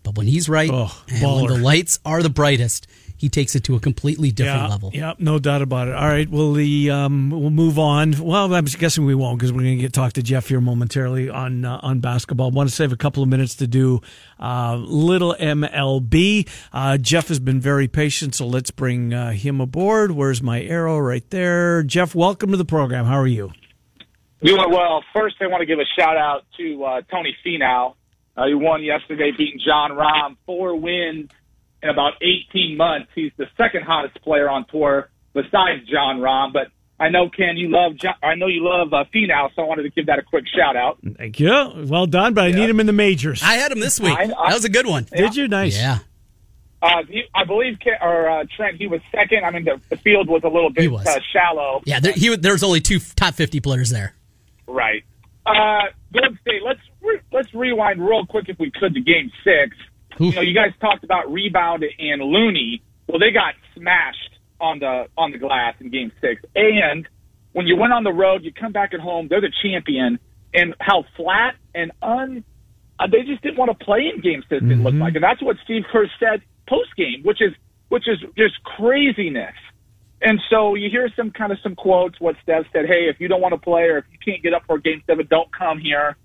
[0.03, 2.87] But when he's right, Oh, and when the lights are the brightest,
[3.17, 4.91] he takes it to a completely different yeah, level.
[4.93, 5.95] Yeah, no doubt about it.
[5.95, 8.13] All right, well, the um, we'll move on.
[8.19, 11.29] Well, I'm guessing we won't because we're going to get talk to Jeff here momentarily
[11.29, 12.51] on uh, on basketball.
[12.51, 14.01] want to save a couple of minutes to do
[14.39, 16.47] uh, little MLB.
[16.71, 20.11] Uh, Jeff has been very patient, so let's bring uh, him aboard.
[20.11, 20.99] Where's my arrow?
[20.99, 21.81] Right there.
[21.81, 23.05] Jeff, welcome to the program.
[23.05, 23.51] How are you?
[24.43, 25.03] Doing well.
[25.15, 27.95] First, I want to give a shout out to uh, Tony Finau.
[28.35, 30.37] Uh, he won yesterday, beating Jon Rahm.
[30.45, 31.31] Four wins
[31.83, 33.09] in about 18 months.
[33.15, 36.53] He's the second hottest player on tour besides Jon Rahm.
[36.53, 36.67] But
[36.99, 39.83] I know Ken, you love Jon, I know you love uh, Finau, so I wanted
[39.83, 40.97] to give that a quick shout out.
[41.17, 41.51] Thank you.
[41.85, 43.41] Well done, but I need him in the majors.
[43.43, 44.17] I had him this week.
[44.17, 45.05] I- I- that was a good one.
[45.15, 45.47] Did you?
[45.47, 45.77] Nice.
[45.77, 45.99] Yeah.
[46.79, 49.43] Uh, he, I believe, Ken, or uh, Trent, he was second.
[49.43, 51.07] I mean, the, the field was a little He bit was.
[51.07, 51.81] uh, shallow.
[51.85, 54.13] Yeah, there, he, there's only two top 50 players there.
[54.67, 55.03] Right.
[55.43, 56.61] Uh, Golden State.
[56.63, 59.75] Let's re- let's rewind real quick if we could to Game Six.
[60.19, 62.81] You know, you guys talked about rebound and Looney.
[63.07, 66.41] Well, they got smashed on the on the glass in Game Six.
[66.55, 67.07] And
[67.53, 69.27] when you went on the road, you come back at home.
[69.29, 70.19] They're the champion,
[70.53, 72.43] and how flat and un
[72.99, 74.63] uh, they just didn't want to play in Game Six.
[74.63, 77.53] It looked like, and that's what Steve Kerr said post game, which is
[77.89, 79.55] which is just craziness.
[80.21, 82.19] And so you hear some kind of some quotes.
[82.19, 84.53] What Steph said, "Hey, if you don't want to play or if you can't get
[84.53, 86.17] up for Game Seven, don't come here."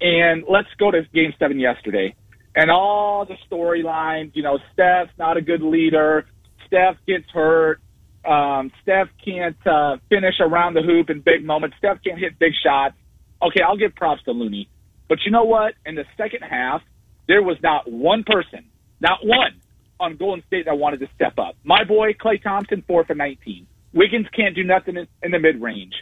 [0.00, 2.14] And let's go to Game Seven yesterday,
[2.58, 4.32] and all the storylines.
[4.34, 6.26] You know, Steph's not a good leader.
[6.66, 7.80] Steph gets hurt.
[8.24, 11.76] Um, Steph can't uh, finish around the hoop in big moments.
[11.78, 12.94] Steph can't hit big shots.
[13.40, 14.68] Okay, I'll give props to Looney,
[15.08, 15.74] but you know what?
[15.86, 16.82] In the second half,
[17.28, 18.64] there was not one person,
[19.00, 19.60] not one,
[20.00, 21.54] on Golden State that wanted to step up.
[21.62, 23.66] My boy Klay Thompson, four for nineteen.
[23.94, 25.94] Wiggins can't do nothing in, in the mid range.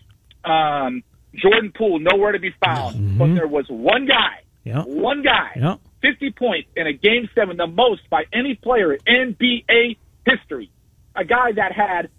[0.45, 1.03] Um,
[1.35, 3.19] Jordan Poole nowhere to be found.
[3.19, 4.83] But there was one guy, Yeah.
[4.85, 5.77] one guy, Yeah.
[6.03, 10.71] 50 points in a game seven, the most by any player in NBA history.
[11.15, 12.11] A guy that had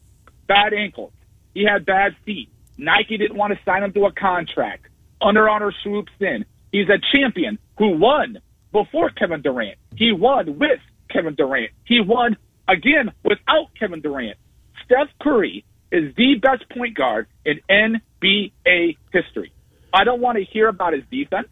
[0.47, 1.11] bad ankles.
[1.53, 2.49] He had bad feet.
[2.77, 4.87] Nike didn't want to sign him to a contract.
[5.21, 6.45] Under Armour swoops in.
[6.71, 8.39] He's a champion who won
[8.71, 9.77] before Kevin Durant.
[9.95, 11.71] He won with Kevin Durant.
[11.85, 12.37] He won
[12.67, 14.37] again without Kevin Durant.
[14.85, 19.51] Steph Curry is the best point guard in NBA history.
[19.93, 21.47] I don't want to hear about his defense.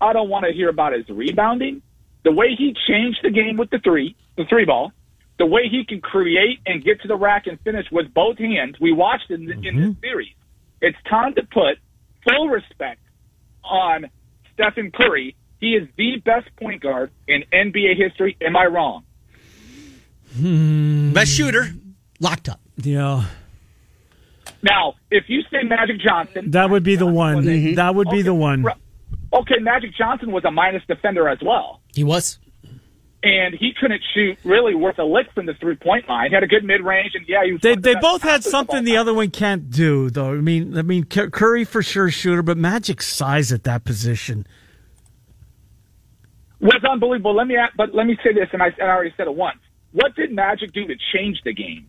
[0.00, 1.82] I don't want to hear about his rebounding.
[2.24, 4.92] The way he changed the game with the three, the three ball,
[5.38, 8.76] the way he can create and get to the rack and finish with both hands.
[8.80, 10.34] We watched in, in this series.
[10.80, 11.78] It's time to put
[12.28, 13.00] full respect
[13.64, 14.06] on
[14.54, 15.36] Stephen Curry.
[15.60, 18.36] He is the best point guard in NBA history.
[18.40, 19.04] Am I wrong?
[21.12, 21.68] Best shooter,
[22.20, 22.60] locked up.
[22.76, 23.24] Yeah.
[24.62, 27.44] Now, if you say Magic Johnson, That would be the one.
[27.44, 27.76] Mhm.
[27.76, 28.64] That would be Okay, the one.
[29.32, 29.40] Right.
[29.40, 31.80] Okay, Magic Johnson was a minus defender as well.
[31.94, 32.38] He was.
[33.22, 36.28] and he couldn't shoot really worth a lick from the three point line.
[36.28, 37.60] He had a good mid range, and yeah, he was.
[37.60, 39.00] They the they both had passers of all something the time.
[39.00, 40.32] other one can't do, though.
[40.32, 44.46] I mean, I mean Curry for sure shooter, but Magic size at that position.
[46.60, 47.34] was unbelievable.
[47.34, 49.34] Let me ask, but let me say this, and I, and I already said it
[49.34, 49.58] once.
[49.92, 51.88] What did Magic do to change the game?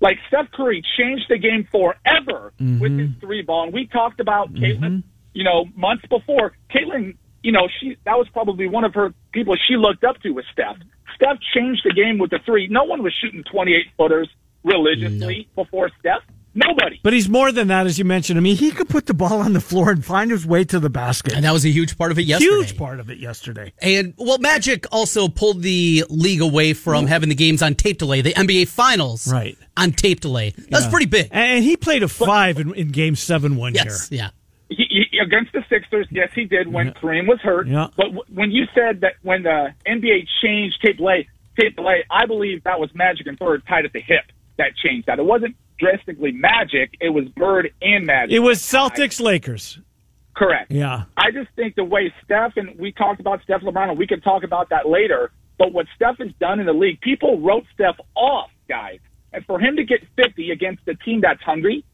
[0.00, 2.78] Like Steph Curry changed the game forever mm-hmm.
[2.78, 4.64] with his three ball, and we talked about mm-hmm.
[4.64, 5.02] Caitlin,
[5.38, 6.46] you know, months before.
[6.74, 10.30] Caitlin, you know, she that was probably one of her people she looked up to
[10.30, 10.76] was Steph.
[11.14, 12.66] Steph changed the game with the three.
[12.68, 14.28] No one was shooting twenty eight footers
[14.64, 16.22] religiously before Steph.
[16.54, 16.98] Nobody.
[17.04, 18.36] But he's more than that, as you mentioned.
[18.36, 20.80] I mean, he could put the ball on the floor and find his way to
[20.80, 21.34] the basket.
[21.34, 22.50] And that was a huge part of it yesterday.
[22.56, 23.72] Huge part of it yesterday.
[23.80, 28.22] And well, Magic also pulled the league away from having the games on tape delay,
[28.22, 29.56] the NBA Finals, Right.
[29.76, 30.52] on tape delay.
[30.70, 30.90] That's Yeah.
[30.90, 31.28] pretty big.
[31.30, 34.22] And he played a five in, in Game Seven one Yes, year.
[34.22, 34.30] yeah.
[34.68, 37.66] He, he, against the Sixers, yes, he did when Kareem was hurt.
[37.68, 37.88] Yeah.
[37.96, 41.26] But w- when you said that when the NBA changed tape delay,
[41.58, 44.24] tape delay, I believe that was Magic and Bird tied at the hip
[44.58, 45.18] that changed that.
[45.18, 48.32] It wasn't drastically Magic; it was Bird and Magic.
[48.34, 49.78] It was Celtics Lakers.
[50.36, 50.70] correct.
[50.70, 51.04] Yeah.
[51.16, 54.20] I just think the way Steph and we talked about Steph LeBron, and we can
[54.20, 55.30] talk about that later.
[55.58, 59.00] But what Steph has done in the league, people wrote Steph off, guys,
[59.32, 61.84] and for him to get 50 against a team that's hungry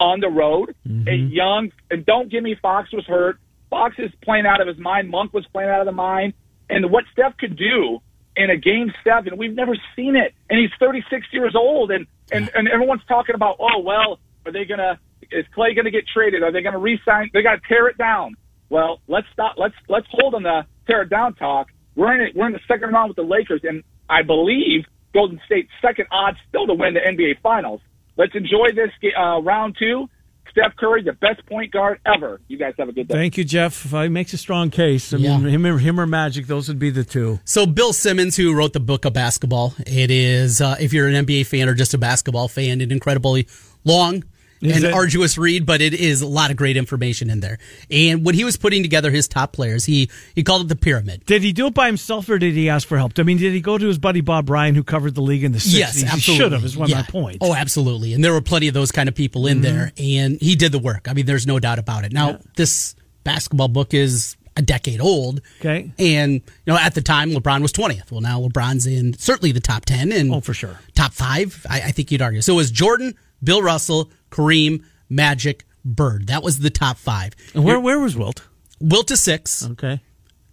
[0.00, 1.08] on the road, mm-hmm.
[1.08, 3.38] and young, and don't give me Fox was hurt.
[3.70, 5.08] Fox is playing out of his mind.
[5.10, 6.34] Monk was playing out of the mind,
[6.68, 8.00] and what Steph could do
[8.36, 10.34] in a game seven, we've never seen it.
[10.50, 14.64] And he's 36 years old, and and and everyone's talking about, oh well, are they
[14.64, 14.98] gonna?
[15.30, 16.42] Is Klay gonna get traded?
[16.42, 17.30] Are they gonna re-sign?
[17.32, 18.36] They got to tear it down.
[18.68, 19.54] Well, let's stop.
[19.56, 21.68] Let's let's hold on the tear it down talk.
[21.94, 22.36] We're in it.
[22.36, 26.38] We're in the second round with the Lakers, and I believe Golden State's second odds
[26.48, 27.80] still to win the NBA Finals.
[28.16, 30.08] Let's enjoy this uh, round two.
[30.50, 32.40] Steph Curry, the best point guard ever.
[32.46, 33.14] You guys have a good day.
[33.14, 33.90] Thank you, Jeff.
[33.90, 35.12] He makes a strong case.
[35.12, 35.48] I mean, Yeah.
[35.48, 37.40] him, or, him or Magic, those would be the two.
[37.44, 41.26] So Bill Simmons, who wrote the book of basketball, it is uh, if you're an
[41.26, 43.48] NBA fan or just a basketball fan, an incredibly
[43.84, 44.22] long
[44.66, 44.92] Is it?
[44.92, 47.58] arduous read, but it is a lot of great information in there.
[47.90, 51.24] And when he was putting together his top players, he he called it the pyramid.
[51.26, 53.12] Did he do it by himself or did he ask for help?
[53.18, 55.52] I mean, did he go to his buddy Bob Ryan, who covered the league in
[55.52, 55.78] the 60s?
[55.78, 56.44] Yes, He absolutely.
[56.44, 57.00] should have, is one Yeah.
[57.00, 57.38] of my points.
[57.40, 58.14] Oh, absolutely.
[58.14, 59.76] And there were plenty of those kind of people in mm-hmm.
[59.76, 61.08] there, and he did the work.
[61.08, 62.12] I mean, there's no doubt about it.
[62.12, 65.40] Now, this basketball book is a decade old.
[65.60, 65.90] Okay.
[65.98, 68.10] And, you know, at the time, LeBron was 20th.
[68.12, 70.78] Well, now LeBron's in certainly the top 10 and Oh, for sure.
[70.94, 72.40] top five, I, I think you'd argue.
[72.40, 76.26] So it was Jordan, Bill Russell, Kareem, Magic, Bird.
[76.28, 77.34] That was the top five.
[77.54, 78.46] And where, where was Wilt?
[78.80, 80.00] Wilt to six, Okay.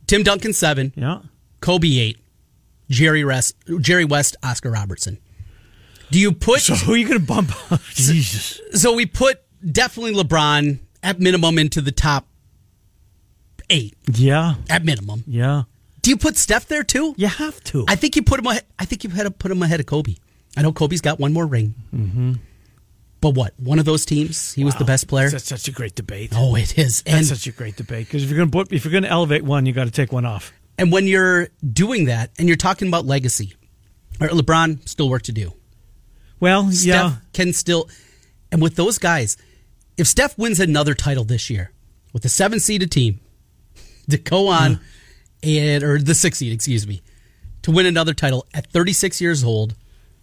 [0.08, 1.20] Tim Duncan seven, Yeah.
[1.62, 2.18] Kobe eight,
[2.90, 5.18] Jerry West, Jerry West, Oscar Robertson.
[6.12, 7.82] Do you put So who are you going to bump up?
[7.94, 8.60] Jesus.
[8.74, 12.28] So we put definitely LeBron at minimum into the top
[13.70, 14.56] eight Yeah.
[14.70, 15.24] at minimum.
[15.26, 15.64] Yeah.
[16.02, 17.14] Do you put Steph there too?
[17.18, 17.86] You have to.
[17.88, 18.48] I think you put him.
[18.48, 20.16] Ahead, I think you had to put him ahead of Kobe.
[20.58, 21.76] I know Kobe's got one more ring.
[21.96, 22.34] Mm-hmm.
[23.22, 23.54] But what?
[23.60, 25.30] One of those teams, he was the best player.
[25.30, 26.32] That's such a great debate.
[26.36, 27.04] Oh, it is.
[27.04, 29.10] That's And such a great debate because if you're going to if you're going to
[29.10, 30.52] elevate one, you got to take one off.
[30.80, 33.54] and when you're doing that, and you're talking about legacy,
[34.20, 35.54] all right, LeBron still work to do.
[36.40, 37.16] Well, Steph yeah.
[37.34, 37.88] can still,
[38.52, 39.38] and with those guys,
[39.98, 41.72] if Steph wins another title this year
[42.14, 43.20] with the seven seeded team
[44.10, 44.80] to go on
[45.44, 47.04] and or the six seed, excuse me,
[47.62, 49.76] to win another title at 36 years old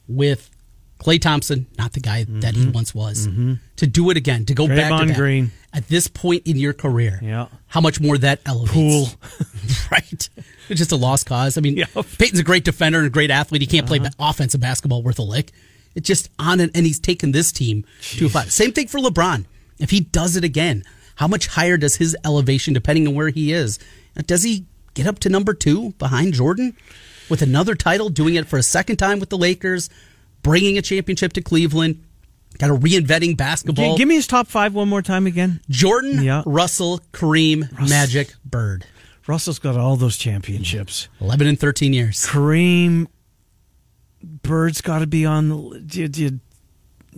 [0.08, 0.50] with
[0.98, 3.28] Klay Thompson, not the guy that he once was,
[3.76, 5.08] to do it again, to go back to Mm-hmm.
[5.08, 5.16] Back.
[5.16, 5.52] Green.
[5.72, 7.46] At this point in your career, Yeah.
[7.66, 8.72] how much more that elevates?
[8.72, 9.08] Poole.
[9.92, 10.28] right?
[10.68, 11.56] It's just a lost cause.
[11.56, 11.82] I mean.
[11.82, 12.02] Uh-huh.
[12.18, 13.60] Payton's a great defender and a great athlete.
[13.62, 15.52] He can't play ba- offensive basketball worth a lick.
[15.94, 17.84] It's just on and, and he's taken this team
[18.16, 18.52] to a five.
[18.52, 19.44] Same thing for LeBron.
[19.78, 20.84] If he does it again,
[21.16, 23.78] how much higher does his elevation, depending on where he is?
[24.26, 26.76] Does he get up to number two behind Jordan
[27.28, 29.90] with another title, doing it for a second time with the Lakers,
[30.42, 32.02] bringing a championship to Cleveland?
[32.58, 33.96] Kind of reinventing basketball.
[33.96, 35.60] Give me his top five one more time again.
[35.68, 36.42] Jordan, Yeah.
[36.46, 38.84] Russell, Kareem, Magic, Bird.
[39.26, 41.08] Russell's got all those championships.
[41.20, 42.24] 11 and 13 years.
[42.26, 43.06] Kareem,
[44.42, 45.48] Bird's got to be on.
[45.50, 46.40] the- Do you, do, you,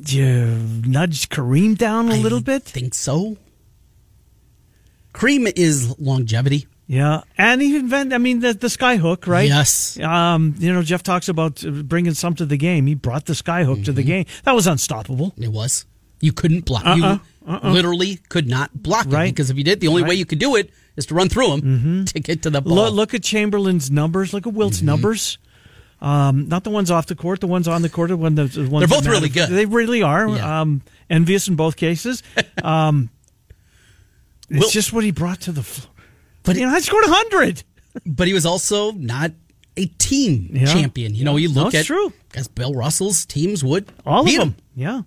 [0.03, 0.47] do you
[0.91, 2.65] nudge Kareem down a little I bit?
[2.65, 3.37] think so.
[5.15, 6.67] Kareem is longevity.
[6.91, 8.13] Yeah, and he invent.
[8.13, 9.47] I mean, the the skyhook, right?
[9.47, 9.97] Yes.
[10.01, 12.89] Um, you know, Jeff talks about uh, bringing some to the game.
[12.89, 14.27] He brought the skyhook to the game.
[14.43, 15.33] That was unstoppable.
[15.39, 15.85] It was.
[16.21, 16.85] You couldn't block.
[16.85, 17.19] Uh-uh.
[17.47, 19.33] You literally could not block it Right.
[19.33, 20.13] because if you did, the only way Right.
[20.15, 20.19] Mm-hmm.
[20.19, 22.05] you could do it is to run through him mm-hmm.
[22.07, 22.75] to get to the ball.
[22.75, 24.35] Look, look at Chamberlain's numbers.
[24.35, 24.87] Look at Wilt's Mm-hmm.
[24.87, 25.39] numbers.
[26.01, 28.47] Um, not the ones off the court, the ones on the court, the one the,
[28.47, 29.49] the ones They're both really good.
[29.49, 30.29] They really are.
[30.29, 30.61] Yeah.
[30.63, 32.25] Um, envious in both cases.
[32.65, 33.11] Um,
[34.53, 35.90] it's just what he brought to the floor.
[36.51, 37.63] But you know, I scored hundred.
[38.07, 39.33] but he was also not
[39.77, 40.67] a team Yeah.
[40.67, 41.15] champion.
[41.15, 42.13] You know, you look it's at true.
[42.29, 44.57] because Bill Russell's teams would All beat of him.
[44.75, 45.03] Yeah.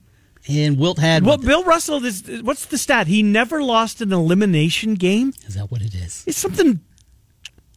[0.48, 1.26] and Wilt had.
[1.26, 2.24] Well, Bill Russell is.
[2.44, 3.08] What's the stat?
[3.08, 5.34] He never lost an elimination game.
[5.48, 6.24] is that what it is?
[6.28, 6.80] It's something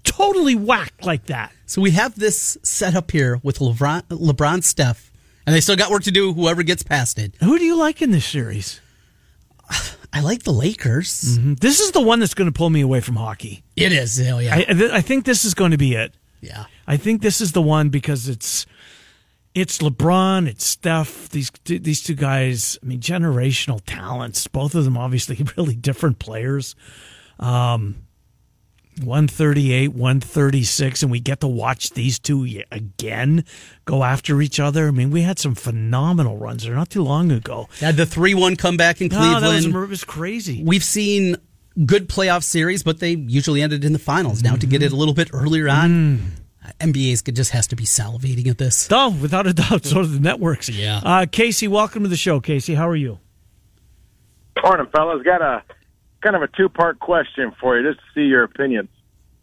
[0.04, 1.52] totally whack like that.
[1.66, 5.10] So we have this set up here with LeBron, LeBron, Steph,
[5.46, 6.32] and they still got work to do.
[6.32, 7.34] Whoever gets past it.
[7.42, 8.80] Who do you like in this series?
[10.12, 11.38] I like the Lakers.
[11.38, 13.62] This is the one that's going to pull me away from hockey.
[13.76, 14.20] It is.
[14.20, 14.54] Oh yeah.
[14.56, 16.14] I, I think this is going to be it.
[16.40, 16.64] yeah.
[16.86, 18.66] I think this is the one because it's
[19.54, 21.28] it's LeBron, it's Steph.
[21.30, 22.78] These these two guys.
[22.82, 24.46] I mean, generational talents.
[24.46, 26.74] Both of them, obviously, really different players.
[27.40, 28.05] Um,
[29.02, 33.44] one thirty eight, one thirty six, and we get to watch these two again
[33.84, 34.88] go after each other.
[34.88, 37.68] I mean, we had some phenomenal runs there not too long ago.
[37.80, 39.44] Had the three-one comeback in No, Cleveland.
[39.44, 40.62] that was, it was crazy.
[40.64, 41.36] We've seen
[41.84, 44.42] good playoff series, but they usually ended in the finals.
[44.42, 46.32] Now to get it a little bit earlier on,
[46.80, 48.88] NBA's just has to be salivating at this.
[48.90, 49.84] Oh, without a doubt.
[49.84, 50.68] So do the networks.
[50.70, 51.00] Yeah.
[51.04, 52.40] Uh, Casey, welcome to the show.
[52.40, 53.18] Casey, how are you?
[54.62, 55.22] Morning, fellas.
[55.22, 55.62] Got a
[56.26, 58.88] kind of a two part question for you, just to see your opinions.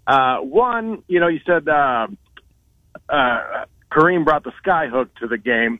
[0.06, 2.08] Uh, one, you know, you said uh,
[3.08, 5.80] uh, Kareem brought the skyhook to the game.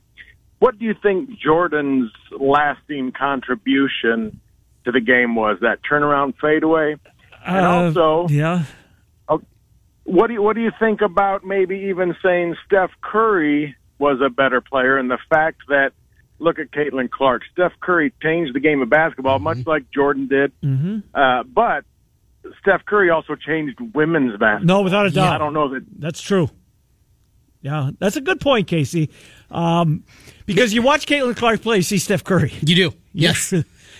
[0.60, 4.40] What do you think Jordan's lasting contribution
[4.86, 5.58] to the game was?
[5.60, 6.96] That turnaround fadeaway,
[7.46, 8.64] and Uh, also, yeah.
[10.04, 14.30] what do you what do you think about maybe even saying Steph Curry was a
[14.30, 15.92] better player, and the fact that
[16.38, 20.52] look at Caitlin Clark, Steph Curry changed the game of basketball much like Jordan did,
[20.60, 20.98] mm-hmm.
[21.14, 21.84] uh, but
[22.60, 24.78] Steph Curry also changed women's basketball.
[24.78, 25.34] No, without a doubt.
[25.34, 26.50] I don't know that That's true.
[27.60, 29.08] Yeah, that's a good point, Casey.
[29.50, 30.04] Um,
[30.44, 32.52] because you watch Caitlin Clark play, you see Steph Curry.
[32.60, 33.54] You do, yes.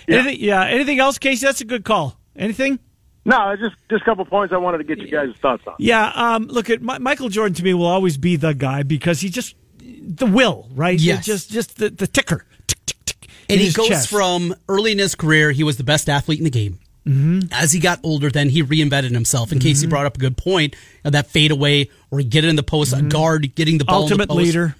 [0.06, 0.66] Anything, yeah.
[0.66, 1.46] Anything else, Casey?
[1.46, 2.18] That's a good call.
[2.36, 2.78] Anything?
[3.24, 5.76] No, just just a couple points I wanted to get you guys' thoughts on.
[5.78, 6.12] Yeah.
[6.14, 7.54] Um, look at Mi- Michael Jordan.
[7.54, 9.56] To me, will always be the guy because he just
[10.00, 10.98] the will, right?
[10.98, 11.24] Yes.
[11.24, 12.44] Just just the, the ticker.
[12.66, 14.08] Tick, tick, tick, and he goes chest.
[14.10, 16.78] from early in his career, he was the best athlete in the game.
[17.06, 17.52] Mm-hmm.
[17.52, 19.52] As he got older, then he reinvented himself.
[19.52, 19.68] In Mm-hmm.
[19.68, 22.62] case he brought up a good point, of that fadeaway or get it in the
[22.62, 24.20] post, a guard getting the ball the Mm-hmm.
[24.22, 24.46] ultimate post.
[24.46, 24.76] leader.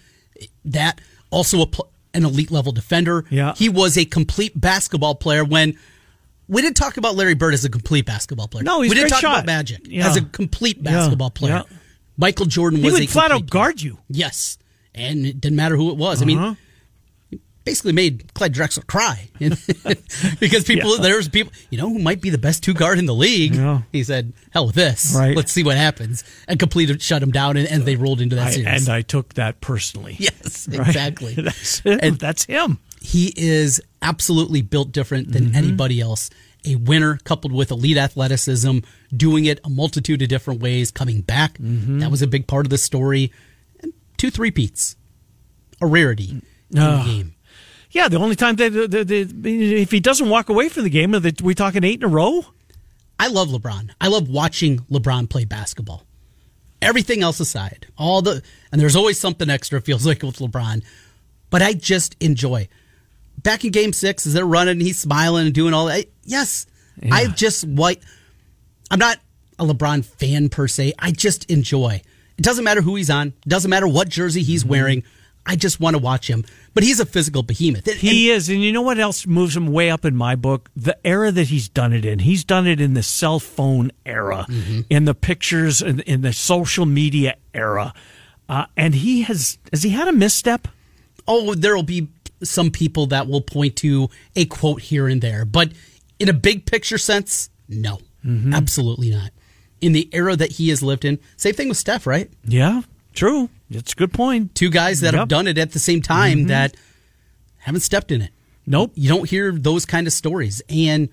[0.64, 1.66] that also a,
[2.14, 3.24] an elite level defender.
[3.28, 3.54] Yeah.
[3.56, 5.44] he was a complete basketball player.
[5.44, 5.78] When
[6.48, 9.10] we didn't talk about Larry Bird as a complete basketball player, No, he's we didn't
[9.10, 9.34] talk shot.
[9.34, 10.08] about Magic Yeah.
[10.08, 11.38] as a complete basketball Yeah.
[11.38, 11.64] player.
[11.70, 11.76] Yeah.
[12.16, 13.98] Michael Jordan He was would a flat out guard you.
[14.08, 14.56] Yes,
[14.94, 16.20] and it didn't matter who it was.
[16.22, 16.40] I Uh-huh.
[16.44, 16.57] mean.
[17.64, 19.30] Basically made Clyde Drexler cry
[20.38, 21.02] because people Yeah.
[21.02, 23.54] there's people you know who might be the best two guard in the league.
[23.54, 23.80] Yeah.
[23.90, 25.35] He said, "Hell with this, Right.
[25.35, 28.48] Let's see what happens." And completed shut him down, and, and they rolled into that
[28.48, 28.66] I, series.
[28.87, 30.16] and I took that personally.
[30.20, 30.87] yes, Right?
[30.88, 31.35] exactly.
[31.38, 31.98] that's, him.
[32.02, 32.80] And- that's him.
[33.00, 35.57] he is absolutely built different than Mm-hmm.
[35.57, 36.28] anybody else.
[36.66, 38.78] A winner coupled with elite athleticism,
[39.14, 41.59] doing it a multitude of different ways, coming back.
[41.59, 42.00] Mm-hmm.
[42.00, 43.33] That was a big part of the story.
[44.24, 44.96] And two three peats,
[45.80, 46.30] a rarity
[46.70, 47.02] in Ah.
[47.02, 47.34] the game.
[47.90, 51.32] Yeah, the only time they, if he doesn't walk away from the game, are they,
[51.42, 52.44] we talking eight in a row?
[53.20, 53.90] I love LeBron.
[54.00, 56.04] I love watching LeBron play basketball.
[56.82, 59.80] Everything else aside, all the and there's always something extra.
[59.80, 60.82] Feels like with LeBron,
[61.50, 62.68] but I just enjoy.
[63.42, 66.06] Back in Game Six, as they're running, he's smiling and doing all that.
[66.24, 66.66] Yes,
[67.10, 67.98] I just what.
[68.90, 69.18] I'm not
[69.58, 70.92] a LeBron fan per se.
[70.98, 72.02] I just enjoy.
[72.38, 73.29] It doesn't matter who he's on.
[73.29, 74.47] It doesn't matter what jersey Mm-hmm.
[74.47, 75.05] he's wearing.
[75.47, 76.42] I just want to watch him.
[76.73, 77.87] But he's a physical behemoth.
[77.87, 80.70] And- He is, and you know what else moves him way up in my book?
[80.75, 82.20] The era that he's done it in.
[82.20, 84.47] He's done it in the cell phone era,
[84.88, 87.92] in the pictures, in, in the social media era,
[88.49, 90.66] uh, and he has has he had a misstep?
[91.29, 92.09] oh, there will be
[92.42, 95.73] some people that will point to a quote here and there, but
[96.18, 98.55] in a big picture sense, no, Mm-hmm.
[98.55, 99.31] absolutely not.
[99.85, 102.31] In the era that he has lived in, same thing with Steph, right?
[102.44, 103.51] Yeah, true.
[103.70, 104.55] It's a good point.
[104.55, 105.18] Two guys that Yep.
[105.20, 106.75] have done it at the same time that
[107.59, 108.31] haven't stepped in it.
[108.66, 108.92] Nope.
[108.94, 110.62] You don't hear those kind of stories.
[110.68, 111.09] And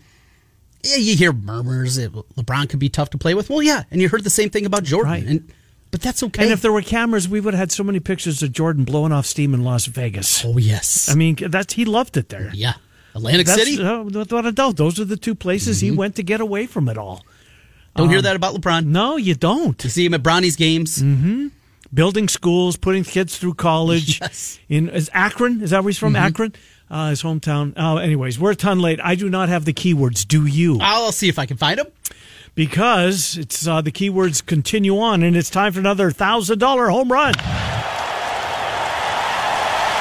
[0.84, 3.50] yeah, you hear murmurs that LeBron could be tough to play with.
[3.50, 3.84] Well, yeah.
[3.92, 5.12] And you heard the same thing about Jordan.
[5.12, 5.26] Right.
[5.26, 5.52] And
[5.92, 6.44] but that's okay.
[6.44, 9.12] And if there were cameras, we would have had so many pictures of Jordan blowing
[9.12, 10.46] off steam in Las Vegas.
[10.46, 11.10] oh yes.
[11.10, 12.52] I mean, that's he loved it there.
[12.54, 12.74] yeah.
[13.14, 13.84] Atlantic That's, City.
[13.84, 16.88] uh, without a doubt, those are the two places he went to get away from
[16.88, 17.26] it all.
[17.95, 18.86] Don't Um, hear that about LeBron.
[18.86, 19.82] No, you don't.
[19.84, 21.04] You see him at Bronny's games.
[21.93, 24.21] Building schools, putting kids through college.
[24.32, 24.60] Yes.
[24.69, 25.62] In is Akron?
[25.62, 26.15] Is that where he's from?
[26.15, 26.54] Akron,
[26.89, 27.73] uh, his hometown.
[27.77, 28.99] Uh, anyways, we're a ton late.
[29.04, 30.25] I do not have the keywords.
[30.25, 30.77] Do you?
[30.80, 31.88] I'll see if I can find them.
[32.56, 37.12] because it's uh, the keywords continue on, and it's time for another thousand dollar home
[37.12, 37.34] run.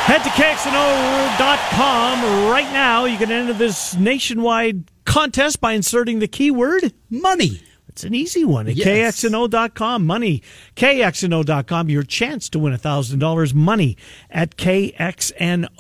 [0.07, 3.05] Head to KXNO.com right now.
[3.05, 7.61] You can enter this nationwide contest by inserting the keyword Money.
[7.91, 9.21] It's an easy one at Yes.
[9.21, 10.07] KXNO.com.
[10.07, 10.43] Money,
[10.77, 11.89] KXNO.com.
[11.91, 13.53] Your chance to win $1,000.
[13.53, 13.97] Money
[14.31, 15.71] at KXNO.com.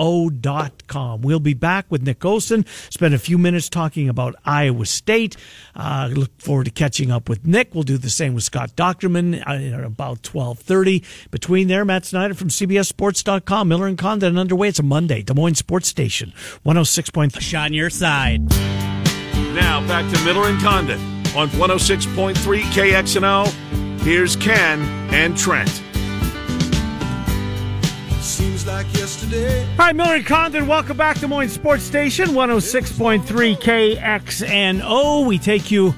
[1.22, 2.66] We'll be back with Nick Osen.
[2.92, 5.36] Spend a few minutes talking about Iowa State.
[5.76, 7.76] Uh, look forward to catching up with Nick.
[7.76, 11.04] We'll do the same with Scott Dochterman uh, at about 1230.
[11.30, 13.68] Between there, Matt Snyder from CBSSports.com.
[13.68, 14.66] Miller and Condon underway.
[14.68, 15.22] It's a Monday.
[15.22, 16.32] Des Moines Sports Station.
[16.66, 17.60] 106.3.
[17.60, 18.48] On your side.
[19.54, 24.00] Now back to Miller and Condon on 106.3 KXNO.
[24.00, 24.80] Here's Ken
[25.12, 25.82] and Trent.
[28.20, 29.62] Seems like yesterday.
[29.72, 35.26] All right, Miller and Condon, welcome back to Des Moines Sports Station, 106.3 KXNO.
[35.26, 35.94] We take you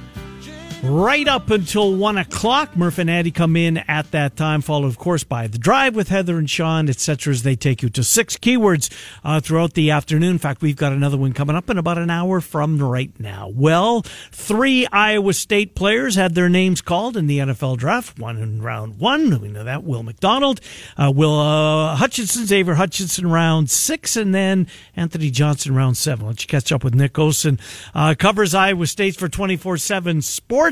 [0.82, 2.76] right up until 1 o'clock.
[2.76, 6.08] Murph and Addie come in at that time, followed, of course, by The Drive with
[6.08, 8.92] Heather and Sean, etc., as they take you to six keywords
[9.22, 10.32] uh, throughout the afternoon.
[10.32, 13.48] In fact, we've got another one coming up in about an hour from right now.
[13.54, 18.60] Well, three Iowa State players had their names called in the NFL draft, one in
[18.60, 19.40] round one.
[19.40, 19.84] We know that.
[19.84, 20.60] Will McDonald,
[20.96, 24.66] uh, Will uh, Hutchinson, Xavier Hutchinson, round six, and then
[24.96, 26.26] Anthony Johnson, round seven.
[26.26, 27.60] Let's catch up with Nick Osen.
[27.94, 30.71] Uh, covers Iowa State for 24 7 Sports.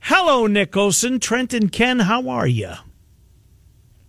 [0.00, 1.20] Hello, Nick Osen.
[1.20, 2.72] Trent and Ken, how are you?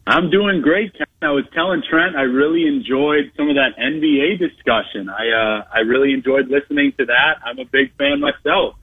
[0.07, 0.93] I'm doing great.
[0.93, 1.07] Ken.
[1.21, 5.09] I was telling Trent I really enjoyed some of that NBA discussion.
[5.09, 7.35] I uh, I really enjoyed listening to that.
[7.43, 8.75] I'm a big fan myself.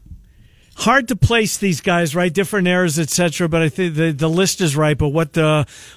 [0.83, 2.33] Hard to place these guys, right?
[2.33, 3.49] Different eras, etc.
[3.49, 4.99] But I think the the list is right.
[4.99, 5.37] But what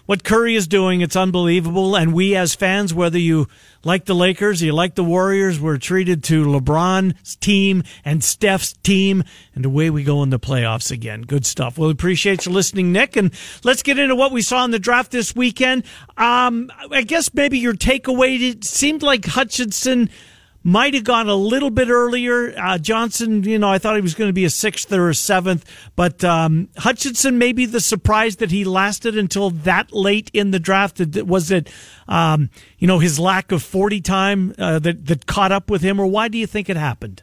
[0.05, 1.95] what Curry is doing, it's unbelievable.
[1.95, 3.47] And we as fans, whether you
[3.83, 8.73] like the Lakers, or you like the Warriors, we're treated to LeBron's team and Steph's
[8.73, 11.21] team, and away we go in the playoffs again.
[11.21, 11.77] Good stuff.
[11.77, 13.15] Well, appreciate you listening, Nick.
[13.15, 13.31] And
[13.63, 15.83] let's get into what we saw in the draft this weekend.
[16.17, 20.09] Um, I guess maybe your takeaway it seemed like Hutchinson
[20.65, 22.51] might have gone a little bit earlier.
[22.57, 25.15] Uh, Johnson, you know, I thought he was going to be a sixth or a
[25.15, 25.63] seventh,
[25.95, 30.99] but um, Hutchinson maybe the surprise that he lasted until that late in the draft.
[31.17, 31.71] Was it,
[32.07, 32.49] um,
[32.79, 36.07] you know, his lack of forty time uh, that that caught up with him, or
[36.07, 37.21] why do you think it happened?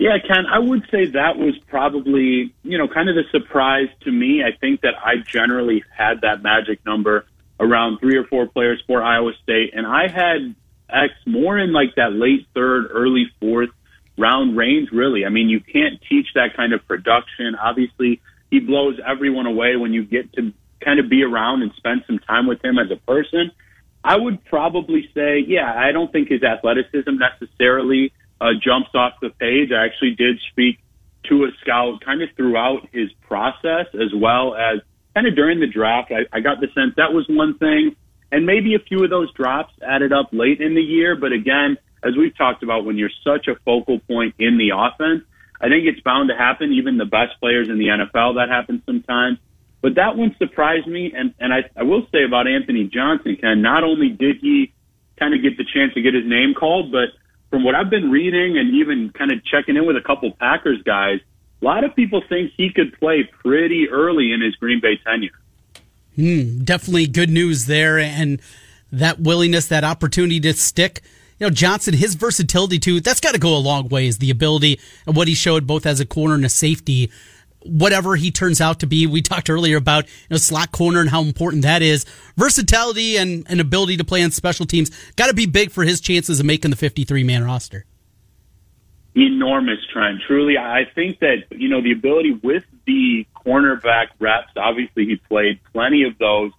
[0.00, 4.10] Yeah, Ken, I would say that was probably, you know, kind of the surprise to
[4.10, 4.42] me.
[4.42, 7.26] I think that I generally had that magic number
[7.60, 10.56] around three or four players for Iowa State, and I had
[10.92, 13.70] X more in like that late third, early fourth
[14.18, 15.24] round range, really.
[15.24, 17.54] I mean, you can't teach that kind of production.
[17.54, 20.52] Obviously, he blows everyone away when you get to
[20.84, 23.52] kind of be around and spend some time with him as a person.
[24.04, 29.30] I would probably say, yeah, I don't think his athleticism necessarily uh, jumps off the
[29.30, 29.70] page.
[29.72, 30.78] I actually did speak
[31.28, 34.80] to a scout kind of throughout his process as well as
[35.14, 36.10] kind of during the draft.
[36.10, 37.94] I, I got the sense that was one thing.
[38.32, 41.14] And maybe a few of those drops added up late in the year.
[41.14, 45.22] But again, as we've talked about, when you're such a focal point in the offense,
[45.60, 46.72] I think it's bound to happen.
[46.72, 49.38] Even the best players in the NFL, that happens sometimes.
[49.82, 51.12] But that one surprised me.
[51.14, 54.72] And, and I, I will say about Anthony Johnson, Ken, not only did he
[55.18, 57.10] kind of get the chance to get his name called, but
[57.50, 60.82] from what I've been reading and even kind of checking in with a couple Packers
[60.84, 61.20] guys,
[61.60, 65.30] a lot of people think he could play pretty early in his Green Bay tenure.
[66.16, 68.40] Hmm, definitely good news there, and
[68.92, 71.02] that willingness, that opportunity to stick.
[71.38, 74.18] You know, Johnson, his versatility too, that's got to go a long ways.
[74.18, 77.10] The ability and what he showed both as a corner and a safety,
[77.64, 79.06] whatever he turns out to be.
[79.06, 82.04] We talked earlier about you know slot corner and how important that is.
[82.36, 86.00] Versatility and, and ability to play on special teams got to be big for his
[86.00, 87.86] chances of making the 53 man roster.
[89.16, 90.20] enormous trend.
[90.26, 94.52] Truly, I think that you know the ability with the cornerback reps.
[94.56, 96.52] Obviously, he played plenty of those.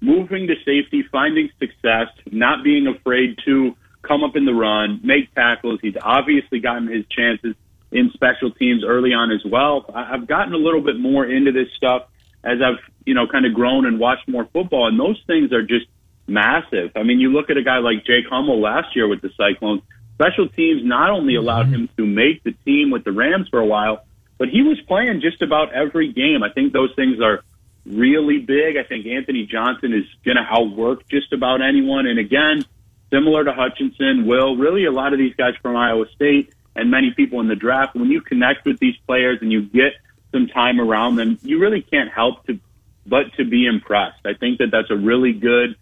[0.00, 5.34] moving to safety, finding success, not being afraid to come up in the run, make
[5.34, 5.80] tackles.
[5.82, 7.54] He's obviously gotten his chances
[7.90, 9.86] in special teams early on as well.
[9.94, 12.02] I've gotten a little bit more into this stuff
[12.44, 15.62] as I've, you know, kind of grown and watched more football, and those things are
[15.62, 15.86] just
[16.26, 16.92] massive.
[16.94, 19.82] I mean, you look at a guy like Jake Hummel last year with the Cyclones.
[20.14, 21.74] Special teams not only allowed mm-hmm.
[21.74, 24.04] him to make the team with the Rams for a while,
[24.38, 26.42] but he was playing just about every game.
[26.42, 27.42] I think those things are
[27.84, 28.76] really big.
[28.76, 32.06] I think Anthony Johnson is going to outwork just about anyone.
[32.06, 32.64] And again,
[33.10, 37.12] similar to Hutchinson, Will, really a lot of these guys from Iowa State and many
[37.12, 39.94] people in the draft, when you connect with these players and you get
[40.32, 42.60] some time around them, you really can't help to
[43.06, 44.20] but to be impressed.
[44.26, 45.76] I think that that's a really good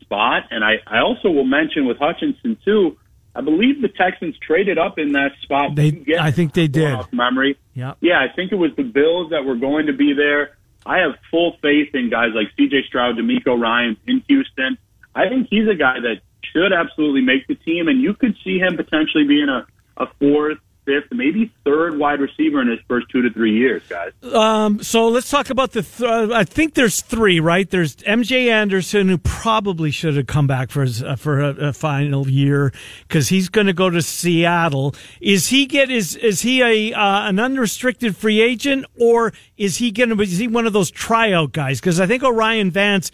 [0.00, 0.44] spot.
[0.50, 2.98] And I, I also will mention with Hutchinson too.
[3.34, 5.74] I believe the Texans traded up in that spot.
[5.74, 6.92] They, I think they did.
[6.92, 7.58] Off memory.
[7.74, 7.94] Yeah.
[8.00, 10.56] Yeah, I think it was the Bills that were going to be there.
[10.84, 12.84] I have full faith in guys like C.J.
[12.88, 14.76] Stroud, DeMeco Ryan in Houston.
[15.14, 16.20] I think he's a guy that
[16.52, 19.66] should absolutely make the team, and you could see him potentially being a,
[19.96, 24.12] a fourth, fifth, maybe third wide receiver in his first two to three years, guys.
[24.32, 25.82] Um, so let's talk about the.
[25.82, 27.68] Th- uh, I think there's three, right?
[27.68, 31.72] There's MJ Anderson, who probably should have come back for his, uh, for a, a,
[31.72, 32.72] final year
[33.06, 34.94] because he's going to go to Seattle.
[35.20, 39.90] Is he get is is he a uh, an unrestricted free agent or is he
[39.90, 40.22] going to?
[40.22, 41.80] Is he one of those tryout guys?
[41.80, 43.10] Because I think O'Rien Vance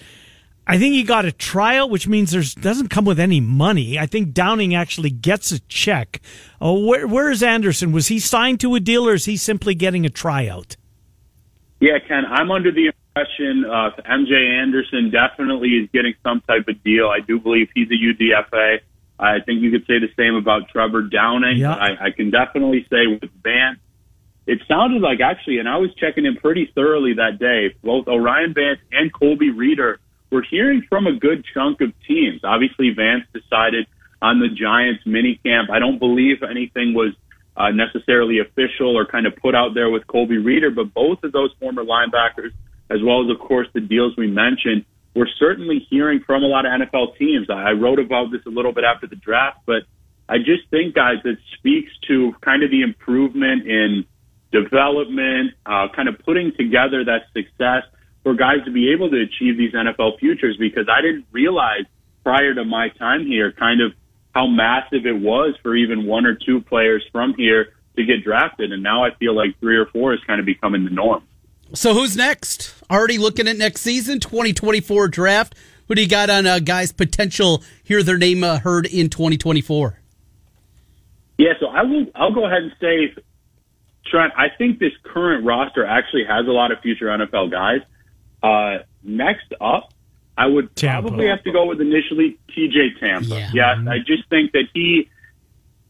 [0.68, 3.98] I think he got a trial, which means there's doesn't come with any money.
[3.98, 6.20] I think Downing actually gets a check.
[6.60, 7.90] Oh, where, where is Anderson?
[7.90, 10.76] Was he signed to a deal, or is he simply getting a tryout?
[11.80, 16.82] Yeah, Ken, I'm under the impression uh, MJ Anderson definitely is getting some type of
[16.84, 17.08] deal.
[17.08, 18.80] I do believe he's a UDFA.
[19.18, 21.58] I think you could say the same about Trevor Downing.
[21.58, 21.74] Yeah.
[21.74, 23.78] I, I can definitely say with Vance,
[24.46, 27.74] it sounded like actually, and I was checking in pretty thoroughly that day.
[27.82, 29.98] Both O'Rien Vance and Colby Reeder
[30.30, 32.40] we're hearing from a good chunk of teams.
[32.44, 33.86] Obviously, Vance decided
[34.20, 35.70] on the Giants mini camp.
[35.70, 37.14] I don't believe anything was
[37.56, 41.32] uh, necessarily official or kind of put out there with Colby Reeder, but both of
[41.32, 42.52] those former linebackers,
[42.90, 46.66] as well as, of course, the deals we mentioned, we're certainly hearing from a lot
[46.66, 47.48] of NFL teams.
[47.50, 49.82] I wrote about this a little bit after the draft, but
[50.28, 54.04] I just think, guys, it speaks to kind of the improvement in
[54.52, 57.82] development, uh, kind of putting together that success
[58.22, 61.84] for guys to be able to achieve these NFL futures because I didn't realize
[62.22, 63.92] prior to my time here kind of
[64.34, 68.72] how massive it was for even one or two players from here to get drafted.
[68.72, 71.24] And now I feel like three or four is kind of becoming the norm.
[71.74, 72.74] So who's next?
[72.90, 75.54] Already looking at next season, 2024 draft.
[75.86, 77.62] Who do you got on uh, guys' potential?
[77.82, 79.98] Hear their name uh, heard in 2024.
[81.38, 82.06] Yeah, so I will.
[82.14, 83.22] I'll go ahead and say,
[84.10, 84.32] Trent.
[84.36, 87.80] I think this current roster actually has a lot of future NFL guys.
[88.42, 89.92] Uh, next up,
[90.36, 91.08] I would Tampa.
[91.08, 93.34] probably have to go with initially TJ Tampa.
[93.34, 93.50] Yeah.
[93.52, 95.10] Yes, I just think that he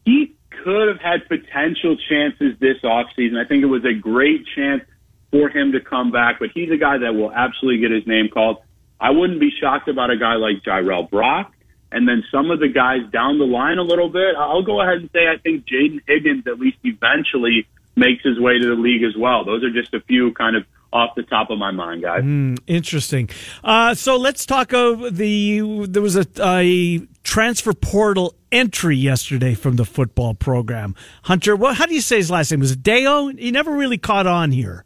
[0.05, 3.37] he could have had potential chances this offseason.
[3.37, 4.83] I think it was a great chance
[5.31, 8.29] for him to come back, but he's a guy that will absolutely get his name
[8.29, 8.57] called.
[8.99, 11.53] I wouldn't be shocked about a guy like Jirehl Brock.
[11.91, 14.97] And then some of the guys down the line a little bit, I'll go ahead
[14.97, 19.03] and say I think Jayden Higgins at least eventually makes his way to the league
[19.03, 19.43] as well.
[19.43, 22.23] Those are just a few kind of off the top of my mind, guys.
[22.23, 23.29] Mm, interesting.
[23.63, 25.85] Uh, so let's talk of the.
[25.87, 30.95] There was a, a, transfer portal entry yesterday from the football program.
[31.23, 31.77] Hunter, what?
[31.77, 32.59] How do you say his last name?
[32.59, 33.27] Was it Deo?
[33.27, 34.85] He never really caught on here.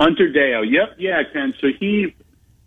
[0.00, 0.62] Hunter Deo.
[0.62, 0.96] Yep.
[0.98, 1.54] Yeah, Ken.
[1.60, 2.14] So he.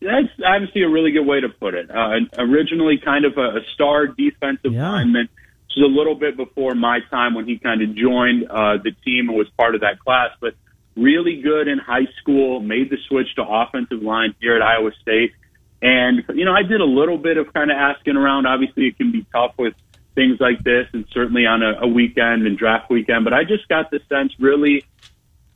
[0.01, 1.89] That's obviously a really good way to put it.
[1.89, 4.91] Uh, originally, kind of a, a star defensive Yeah.
[4.91, 5.27] lineman.
[5.67, 8.91] This was a little bit before my time when he kind of joined uh, the
[9.03, 10.53] team and was part of that class, but
[10.95, 15.33] really good in high school, made the switch to offensive line here at Iowa State.
[15.81, 18.45] And, you know, I did a little bit of kind of asking around.
[18.45, 19.73] Obviously, it can be tough with
[20.15, 23.67] things like this and certainly on a, a weekend and draft weekend, but I just
[23.67, 24.85] got the sense really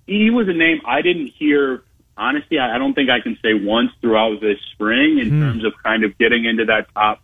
[0.09, 1.83] he was a name I didn't hear.
[2.17, 5.41] Honestly, I I don't think I can say once throughout this spring in hmm.
[5.41, 7.21] terms of kind of getting into that top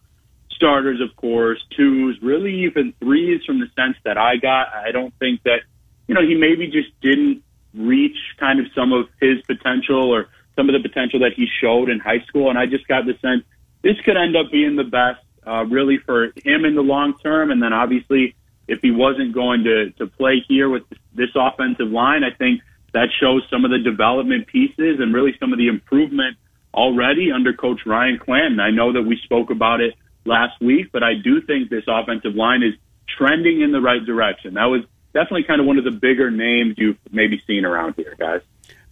[0.52, 4.74] starters, of course, twos, really even threes from the sense that I got.
[4.74, 5.62] I don't think that,
[6.08, 7.44] you know, he maybe just didn't
[7.78, 11.90] reach kind of some of his potential or some of the potential that he showed
[11.90, 12.50] in high school.
[12.50, 13.44] And I just got the sense
[13.82, 17.52] this could end up being the best, uh, really for him in the long term.
[17.52, 18.36] And then obviously,
[18.68, 22.62] if he wasn't going to, to play here with this offensive line, I think
[22.94, 26.38] that shows some of the development pieces and really some of the improvement
[26.74, 28.60] already under Coach Ryan Clanton.
[28.60, 29.94] I know that we spoke about it
[30.26, 32.74] last week, but I do think this offensive line is
[33.18, 34.56] trending in the right direction.
[34.56, 34.82] That was
[35.16, 38.42] definitely kind of one of the bigger names you've maybe seen around here, guys.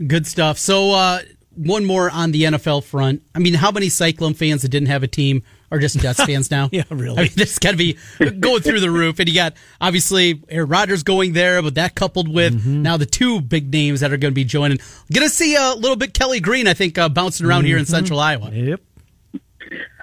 [0.07, 0.57] Good stuff.
[0.57, 1.19] So, uh,
[1.55, 3.21] one more on the NFL front.
[3.35, 6.49] I mean, how many Cyclone fans that didn't have a team are just Jets fans
[6.49, 6.67] now?
[6.71, 7.19] Yeah, really.
[7.19, 7.95] I mean, this got to be
[8.39, 9.19] going through the roof.
[9.19, 12.81] And you got obviously Aaron Rodgers going there, but that coupled with Mm-hmm.
[12.81, 14.79] now the two big names that are going to be joining.
[15.13, 17.83] Going to see a little bit Kelly Green, I think, uh, bouncing around here in
[17.83, 17.91] Mm-hmm.
[17.93, 18.49] Central Iowa.
[18.51, 18.81] Yep.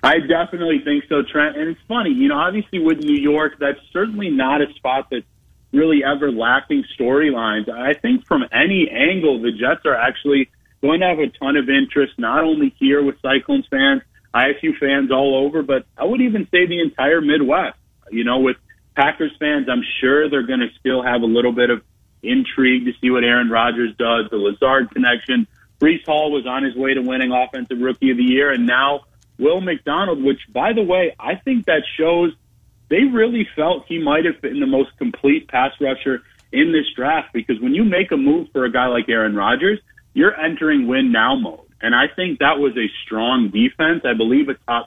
[0.03, 1.57] I definitely think so, Trent.
[1.57, 5.27] And it's funny, you know, obviously with New York, that's certainly not a spot that's
[5.73, 7.69] really ever lacking storylines.
[7.69, 10.51] I think from any angle, the Jets are actually
[10.83, 14.03] going to have a ton of interest, not only here with Cyclones fans,
[14.35, 17.77] ISU fans all over, but I would even say the entire Midwest.
[18.11, 18.57] You know, with
[18.97, 21.83] Packers fans, I'm sure they're going to still have a little bit of
[22.23, 25.47] intrigue to see what Aaron Rodgers does, the Lazard connection.
[25.81, 29.01] Breece Hall was on his way to winning Offensive Rookie of the Year, and now
[29.39, 32.33] Will McDonald, which, by the way, I think that shows
[32.91, 36.23] they really felt he might have been the most complete pass rusher
[36.53, 39.79] in this draft because when you make a move for a guy like Aaron Rodgers,
[40.13, 41.61] you're entering win now mode.
[41.81, 44.03] And I think that was a strong defense.
[44.05, 44.87] I believe a top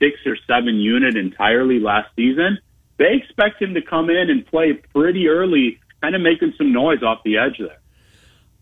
[0.00, 2.58] six or seven unit entirely last season.
[2.96, 7.02] They expect him to come in and play pretty early, kind of making some noise
[7.02, 7.78] off the edge there.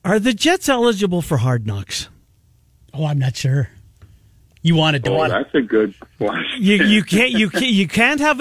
[0.04, 2.08] Are the Jets eligible for hard knocks?
[2.92, 3.68] Oh, I'm not sure.
[4.62, 6.44] You wanted to Oh, want that's a good question.
[6.58, 8.40] You you can't you can't, you can't have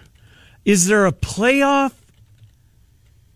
[0.65, 1.93] is there a playoff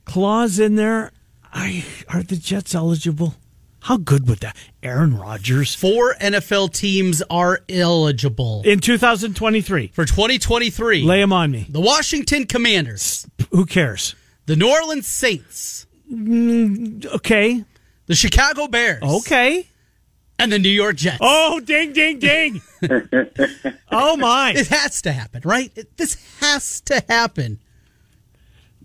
[0.05, 1.11] clause in there?
[1.53, 3.35] I are the Jets eligible?
[3.81, 4.55] How good would that?
[4.81, 9.87] Aaron Rodgers four NFL teams are eligible in 2023.
[9.93, 11.03] for 2023.
[11.03, 11.65] Lay them on me.
[11.69, 14.15] the Washington Commanders, Who cares?
[14.47, 17.63] the New Orleans Saints, mm, Okay.
[18.07, 19.67] the Chicago Bears, Okay.
[20.39, 21.17] And the New York Jets.
[21.21, 22.61] Oh, ding, ding, ding.
[23.91, 24.53] oh my!
[24.55, 25.71] It has to happen, right?
[25.75, 27.59] It, this has to happen.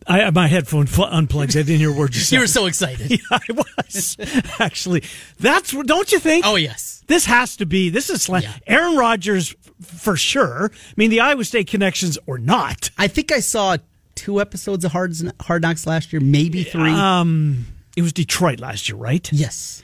[0.07, 1.51] I my headphone fl- unplugged.
[1.57, 2.37] I didn't hear a word you said.
[2.37, 3.21] You were so excited.
[3.31, 4.17] I was
[4.59, 5.03] actually.
[5.39, 6.45] That's don't you think?
[6.47, 7.05] Oh yes.
[7.07, 7.91] This has to be.
[7.91, 8.53] This is Yeah.
[8.67, 10.71] Aaron Rodgers for sure.
[10.73, 12.91] I mean, the Iowa State connections or not.
[12.97, 13.77] I think I saw
[14.15, 16.91] two episodes of Hard Hard Knocks last year, maybe three.
[16.93, 19.31] Um, it was Detroit last year, right?
[19.33, 19.83] yes.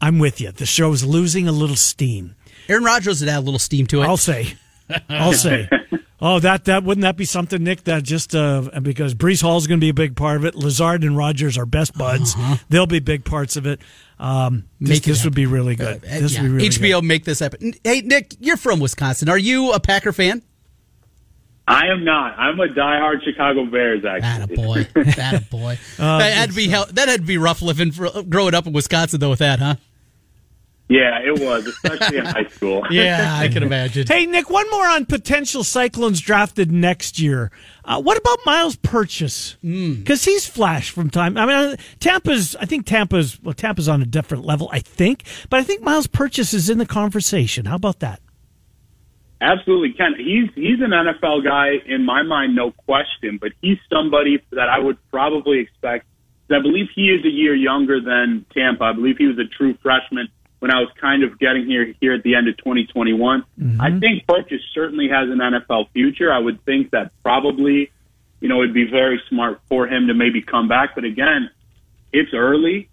[0.00, 0.52] I'm with you.
[0.52, 2.34] The show's losing a little steam.
[2.68, 4.06] Aaron Rodgers would add a little steam to it.
[4.06, 4.54] I'll say.
[5.08, 5.68] I'll say.
[6.20, 7.84] Oh, that that wouldn't that be something, Nick?
[7.84, 10.56] That just uh, because Breece Hall is going to be a big part of it.
[10.56, 12.34] Lazard and Rodgers are best buds.
[12.68, 13.80] They'll be big parts of it.
[14.18, 14.94] Um, this, Uh-huh.
[14.94, 16.04] Make it this would be really good.
[16.04, 16.42] Uh, this yeah.
[16.42, 17.04] would be really HBO good.
[17.04, 17.72] make this happen.
[17.84, 19.28] Hey Nick, you're from Wisconsin.
[19.28, 20.42] Are you a Packer fan?
[21.68, 22.36] I am not.
[22.36, 24.56] I'm a diehard Chicago Bears, actually.
[24.56, 24.86] Attaboy.
[24.94, 25.96] Attaboy.
[25.98, 28.72] that had to be hell, that had to be rough living for, growing up in
[28.72, 29.76] Wisconsin though with that, huh?
[30.88, 32.82] Yeah, it was, especially in high school.
[32.90, 34.06] Yeah, I can imagine.
[34.06, 37.50] Hey, Nick, one more on potential Cyclones drafted next year.
[37.84, 39.56] Uh, what about Myles Purchase?
[39.60, 39.94] Hmm.
[39.94, 41.36] Because he's flashed from time.
[41.36, 42.56] I mean, Tampa's.
[42.56, 43.40] I think Tampa's.
[43.42, 44.70] Well, Tampa's on a different level.
[44.72, 47.66] I think, but I think Myles Purchase is in the conversation.
[47.66, 48.20] How about that?
[49.40, 50.14] Absolutely, Ken.
[50.16, 53.38] He's he's an NFL guy in my mind, no question.
[53.40, 56.06] But he's somebody that I would probably expect.
[56.50, 58.84] I believe he is a year younger than Tampa.
[58.84, 60.28] I believe he was a true freshman
[60.58, 63.44] when I was kind of getting here here at the end of 2021.
[63.60, 63.80] Mm-hmm.
[63.80, 66.32] I think Purchase certainly has an NFL future.
[66.32, 67.90] I would think that probably,
[68.40, 70.94] you know, it'd be very smart for him to maybe come back.
[70.94, 71.50] But again,
[72.12, 72.88] it's early.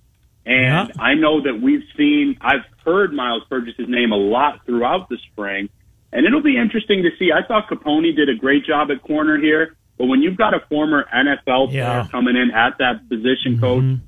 [0.46, 1.04] And Yeah.
[1.04, 5.70] I know that we've seen, I've heard Myles Purchase's name a lot throughout the spring.
[6.14, 7.32] And it'll be interesting to see.
[7.32, 9.76] I thought Capone did a great job at corner here.
[9.98, 12.08] But when you've got a former NFL player Yeah.
[12.12, 14.04] coming in at that position coach, mm-hmm.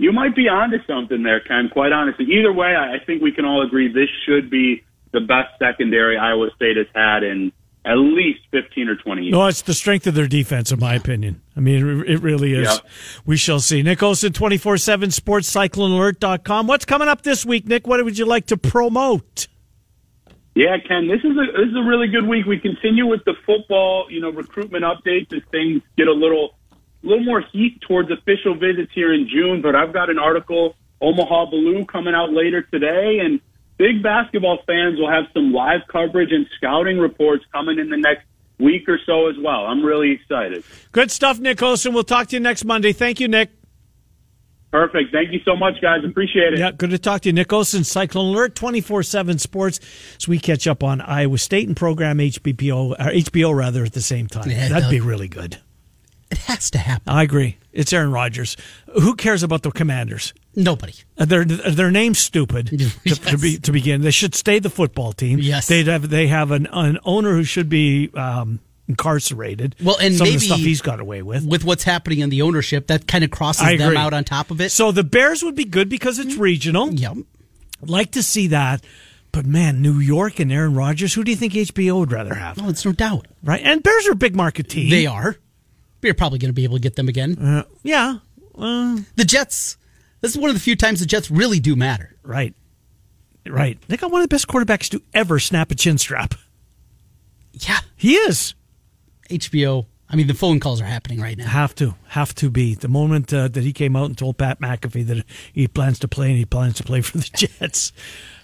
[0.00, 2.24] You might be onto something there, Ken, quite honestly.
[2.24, 4.82] Either way, I think we can all agree this should be
[5.12, 7.52] the best secondary Iowa State has had in
[7.84, 9.32] at least 15 or 20 years.
[9.32, 11.42] No, it's the strength of their defense, in my opinion.
[11.54, 12.66] I mean, it really is.
[12.66, 12.90] Yeah.
[13.26, 13.82] We shall see.
[13.82, 16.66] Nick Osen, 24 7 sportscyclonealert.com.
[16.66, 17.86] What's coming up this week, Nick?
[17.86, 19.48] What would you like to promote?
[20.54, 22.44] Yeah, Ken, this is a this is a really good week.
[22.44, 26.56] We continue with the football, you know, recruitment updates as things get a little
[27.02, 29.62] a little more heat towards official visits here in June.
[29.62, 33.40] But I've got an article, Omaha Blue, coming out later today, and
[33.78, 38.24] big basketball fans will have some live coverage and scouting reports coming in the next
[38.58, 39.66] week or so as well.
[39.66, 40.62] I'm really excited.
[40.92, 41.94] Good stuff, Nick Osen.
[41.94, 42.92] We'll talk to you next Monday.
[42.92, 43.50] Thank you, Nick.
[44.70, 45.10] Perfect.
[45.10, 46.04] Thank you so much, guys.
[46.04, 46.58] Appreciate it.
[46.60, 47.84] Yeah, good to talk to you, Nick Osen.
[47.84, 49.80] Cyclone Alert, 24 7 sports.
[50.18, 54.00] So we catch up on Iowa State and program HBPO, or HBO rather, at the
[54.00, 54.48] same time.
[54.48, 55.58] Yeah, That'd be really good.
[56.30, 57.12] It has to happen.
[57.12, 57.56] I agree.
[57.72, 58.56] It's Aaron Rodgers.
[59.00, 60.32] Who cares about the commanders?
[60.56, 60.94] Nobody.
[61.16, 62.66] Uh, Their their name's stupid
[63.06, 64.02] to, to, be, to begin.
[64.02, 65.38] They should stay the football team.
[65.38, 65.68] Yes.
[65.68, 68.58] they have they have an, an owner who should be um,
[68.88, 69.76] incarcerated.
[69.82, 71.46] Well, and some maybe of the stuff he's got away with.
[71.46, 74.60] With what's happening in the ownership, that kind of crosses them out on top of
[74.60, 74.70] it.
[74.70, 76.92] So the Bears would be good because it's regional.
[76.92, 77.16] Yep.
[77.82, 78.84] I'd like to see that.
[79.32, 82.56] But man, New York and Aaron Rodgers, who do you think HBO would rather have?
[82.56, 83.26] No, it's no doubt.
[83.44, 83.60] Right?
[83.62, 84.90] And Bears are a big market team.
[84.90, 85.36] They are.
[86.02, 87.38] We're probably going to be able to get them again.
[87.38, 88.18] Uh, yeah.
[88.56, 89.76] Uh, The Jets.
[90.20, 92.16] This is one of the few times the Jets really do matter.
[92.22, 92.54] right.
[93.46, 93.78] Right.
[93.88, 96.34] They got one of the best quarterbacks to ever snap a chin strap.
[97.54, 97.78] Yeah.
[97.96, 98.54] He is.
[99.30, 99.86] HBO.
[100.10, 101.46] I mean, the phone calls are happening right now.
[101.48, 102.74] Have to, have to be.
[102.74, 106.08] The moment uh, that he came out and told Pat McAfee that he plans to
[106.08, 107.92] play and he plans to play for the Jets.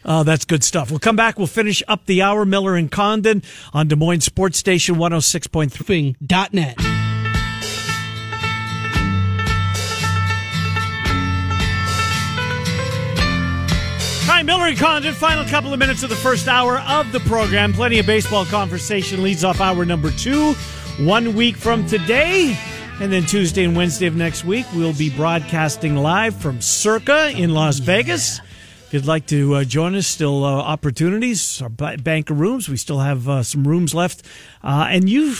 [0.04, 0.90] Oh, that's good stuff.
[0.90, 1.36] We'll come back.
[1.36, 2.44] We'll finish up the hour.
[2.46, 3.42] Miller and Condon
[3.74, 7.15] on Des Moines Sports Station 106.3.
[14.36, 14.52] Dot net.
[14.52, 15.14] Hi, Miller and Condon.
[15.14, 17.72] Final couple of minutes of the first hour of the program.
[17.72, 20.52] Plenty of baseball conversation leads off hour number two.
[20.98, 22.58] One week from today,
[23.00, 27.54] and then Tuesday and Wednesday of next week, we'll be broadcasting live from Circa in
[27.54, 28.40] Las Vegas.
[28.86, 31.60] If you'd like to uh, join us, still uh, opportunities.
[31.60, 32.68] Our ba- bank of rooms.
[32.68, 34.22] We still have uh, some rooms left.
[34.62, 35.34] Uh, and you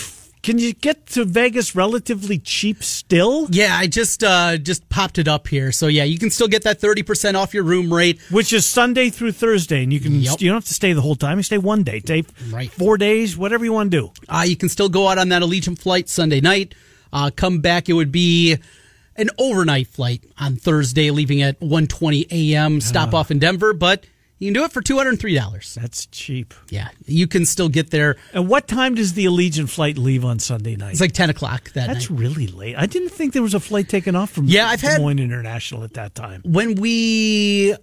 [0.47, 3.47] can you get to Vegas relatively cheap still?
[3.51, 5.73] Yeah, I just uh, just popped it up here.
[5.73, 8.21] So yeah, you can still get that thirty percent off your room rate.
[8.31, 10.39] which is Sunday through Thursday, and you can Yep.
[10.39, 11.35] you don't have to stay the whole time.
[11.37, 12.71] You stay one day, stay Right.
[12.71, 14.11] four days, whatever you want to do.
[14.29, 16.73] Uh, you can still go out on that Allegiant flight Sunday night.
[17.11, 17.89] Uh, come back.
[17.89, 18.55] It would be
[19.17, 22.79] an overnight flight on Thursday, leaving at 1.20 a.m.
[22.79, 24.05] Stop off in Denver, but
[24.39, 25.75] you can do it for two hundred and three dollars.
[25.79, 26.53] That's cheap.
[26.69, 28.17] Yeah, you can still get there.
[28.33, 30.91] And what time does the Allegiant flight leave on Sunday night?
[30.91, 32.19] It's like ten o'clock that That's night.
[32.19, 32.75] really late.
[32.77, 35.19] I didn't think there was a flight taken off from Yeah, I've Des had- Moines
[35.19, 36.41] International at that time.
[36.45, 37.75] when we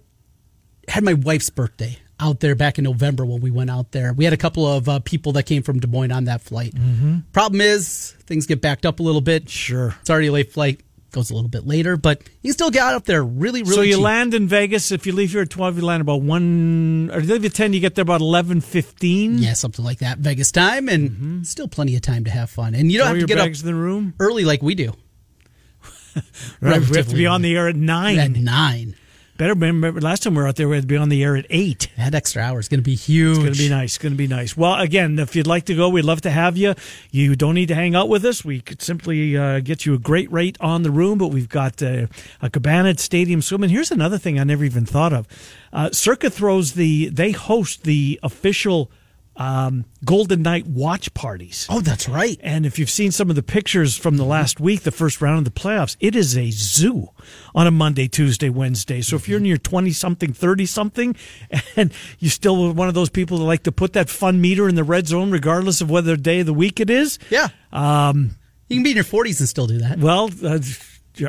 [0.87, 4.13] had my wife's birthday out there back in November when we went out there.
[4.13, 6.73] We had a couple of uh, people that came from Des Moines on that flight.
[6.73, 7.17] Mm-hmm.
[7.33, 9.49] Problem is, things get backed up a little bit.
[9.49, 9.93] Sure.
[9.99, 10.79] It's already a late flight.
[11.15, 13.93] Goes a little bit later, but you still get out there really, really so you
[13.93, 14.03] cheap.
[14.03, 14.91] land in Vegas.
[14.91, 17.09] If you leave here at twelve, you land about one.
[17.09, 19.37] Or if you leave at ten, you get there about eleven fifteen.
[19.37, 20.17] Yeah, something like that.
[20.17, 21.43] Vegas time, and mm-hmm.
[21.43, 22.75] still plenty of time to have fun.
[22.75, 24.13] And you don't Throw have to get up in the room.
[24.19, 24.91] early like we do.
[26.59, 28.19] Right, we have to be on the air at nine.
[28.19, 28.95] At nine.
[29.37, 31.35] Better remember last time we were out there, we had to be on the air
[31.35, 31.89] at eight.
[31.97, 33.31] That extra hour is going to be huge.
[33.31, 33.95] It's going to be nice.
[33.95, 34.55] It's going to be nice.
[34.55, 36.73] Well, again, if you'd like to go, we'd love to have you.
[37.11, 38.45] You don't need to hang out with us.
[38.45, 41.83] We could simply uh, get you a great rate on the room, but we've got
[41.83, 42.07] uh,
[42.41, 43.63] a cabana at Stadium Swim.
[43.63, 45.27] And here's another thing I never even thought of.
[45.73, 48.89] Uh, Circa throws the, they host the official
[49.37, 51.67] um, Golden Knight watch parties.
[51.69, 52.39] Oh, that's right.
[52.41, 55.39] And if you've seen some of the pictures from the last week, the first round
[55.39, 57.09] of the playoffs, it is a zoo
[57.53, 59.01] on a Monday, Tuesday, Wednesday.
[59.01, 61.15] So if you're in your 20 something, 30 something,
[61.75, 64.75] and you're still one of those people that like to put that fun meter in
[64.75, 67.49] the red zone, regardless of whether day of the week it is, Yeah.
[67.73, 68.37] um,
[68.69, 69.99] You can be in your 40s and still do that.
[69.99, 70.59] well, uh,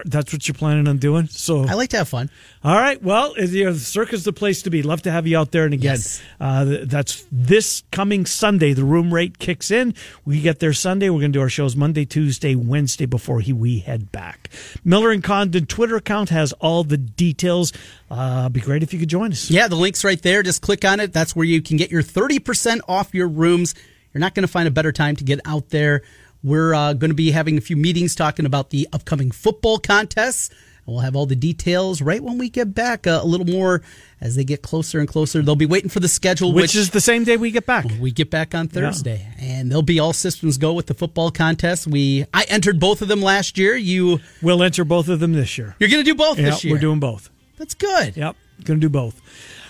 [0.04, 1.26] that's what you're planning on doing.
[1.28, 2.30] So I like to have fun.
[2.64, 3.02] all right.
[3.02, 4.82] Well, the circus the place to be.
[4.82, 5.64] Love to have you out there.
[5.64, 6.22] And again, Yes.
[6.40, 8.72] uh, that's this coming Sunday.
[8.72, 9.94] The room rate kicks in.
[10.24, 11.08] We get there Sunday.
[11.10, 14.50] We're going to do our shows Monday, Tuesday, Wednesday before he, we head back.
[14.84, 17.72] Miller and Condon Twitter account has all the details.
[18.10, 19.50] Uh, be great if you could join us.
[19.50, 20.42] Yeah, the link's right there.
[20.42, 21.12] Just click on it.
[21.12, 23.74] That's where you can get your 30% off your rooms.
[24.12, 26.02] You're not going to find a better time to get out there.
[26.46, 30.48] We're uh, going to be having a few meetings talking about the upcoming football contests.
[30.86, 33.82] And we'll have all the details right when we get back uh, a little more
[34.20, 35.42] as they get closer and closer.
[35.42, 37.86] They'll be waiting for the schedule, Which, is the same day we get back.
[38.00, 41.88] we get back on Thursday, and they'll be all systems go with the football contest.
[41.88, 43.74] We I entered both of them last year.
[43.74, 45.74] You We'll enter both of them this year.
[45.80, 46.74] you're going to do both Yeah, this year.
[46.74, 47.28] we're doing both.
[47.58, 48.16] That's good.
[48.16, 49.20] Yep, going to do both.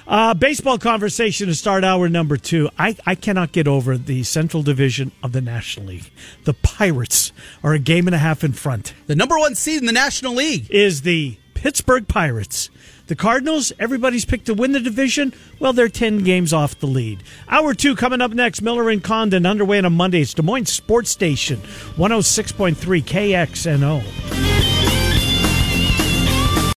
[0.07, 2.70] Uh, baseball conversation to start hour number two.
[2.78, 6.11] I, I cannot get over the Central Division of the National League.
[6.44, 7.32] The Pirates
[7.64, 8.94] are a game and a half in front.
[9.09, 10.70] The number one seed in the National League.
[10.70, 12.70] Is the Pittsburgh Pirates.
[13.09, 15.32] The Cardinals, everybody's picked to win the division.
[15.59, 17.22] Well, they're 10 games off the lead.
[17.48, 18.62] Hour two coming up next.
[18.62, 20.20] Miller and Condon underway on a Monday.
[20.20, 21.59] It's Des Moines Sports Station,
[21.96, 24.66] 106.3 KXNO.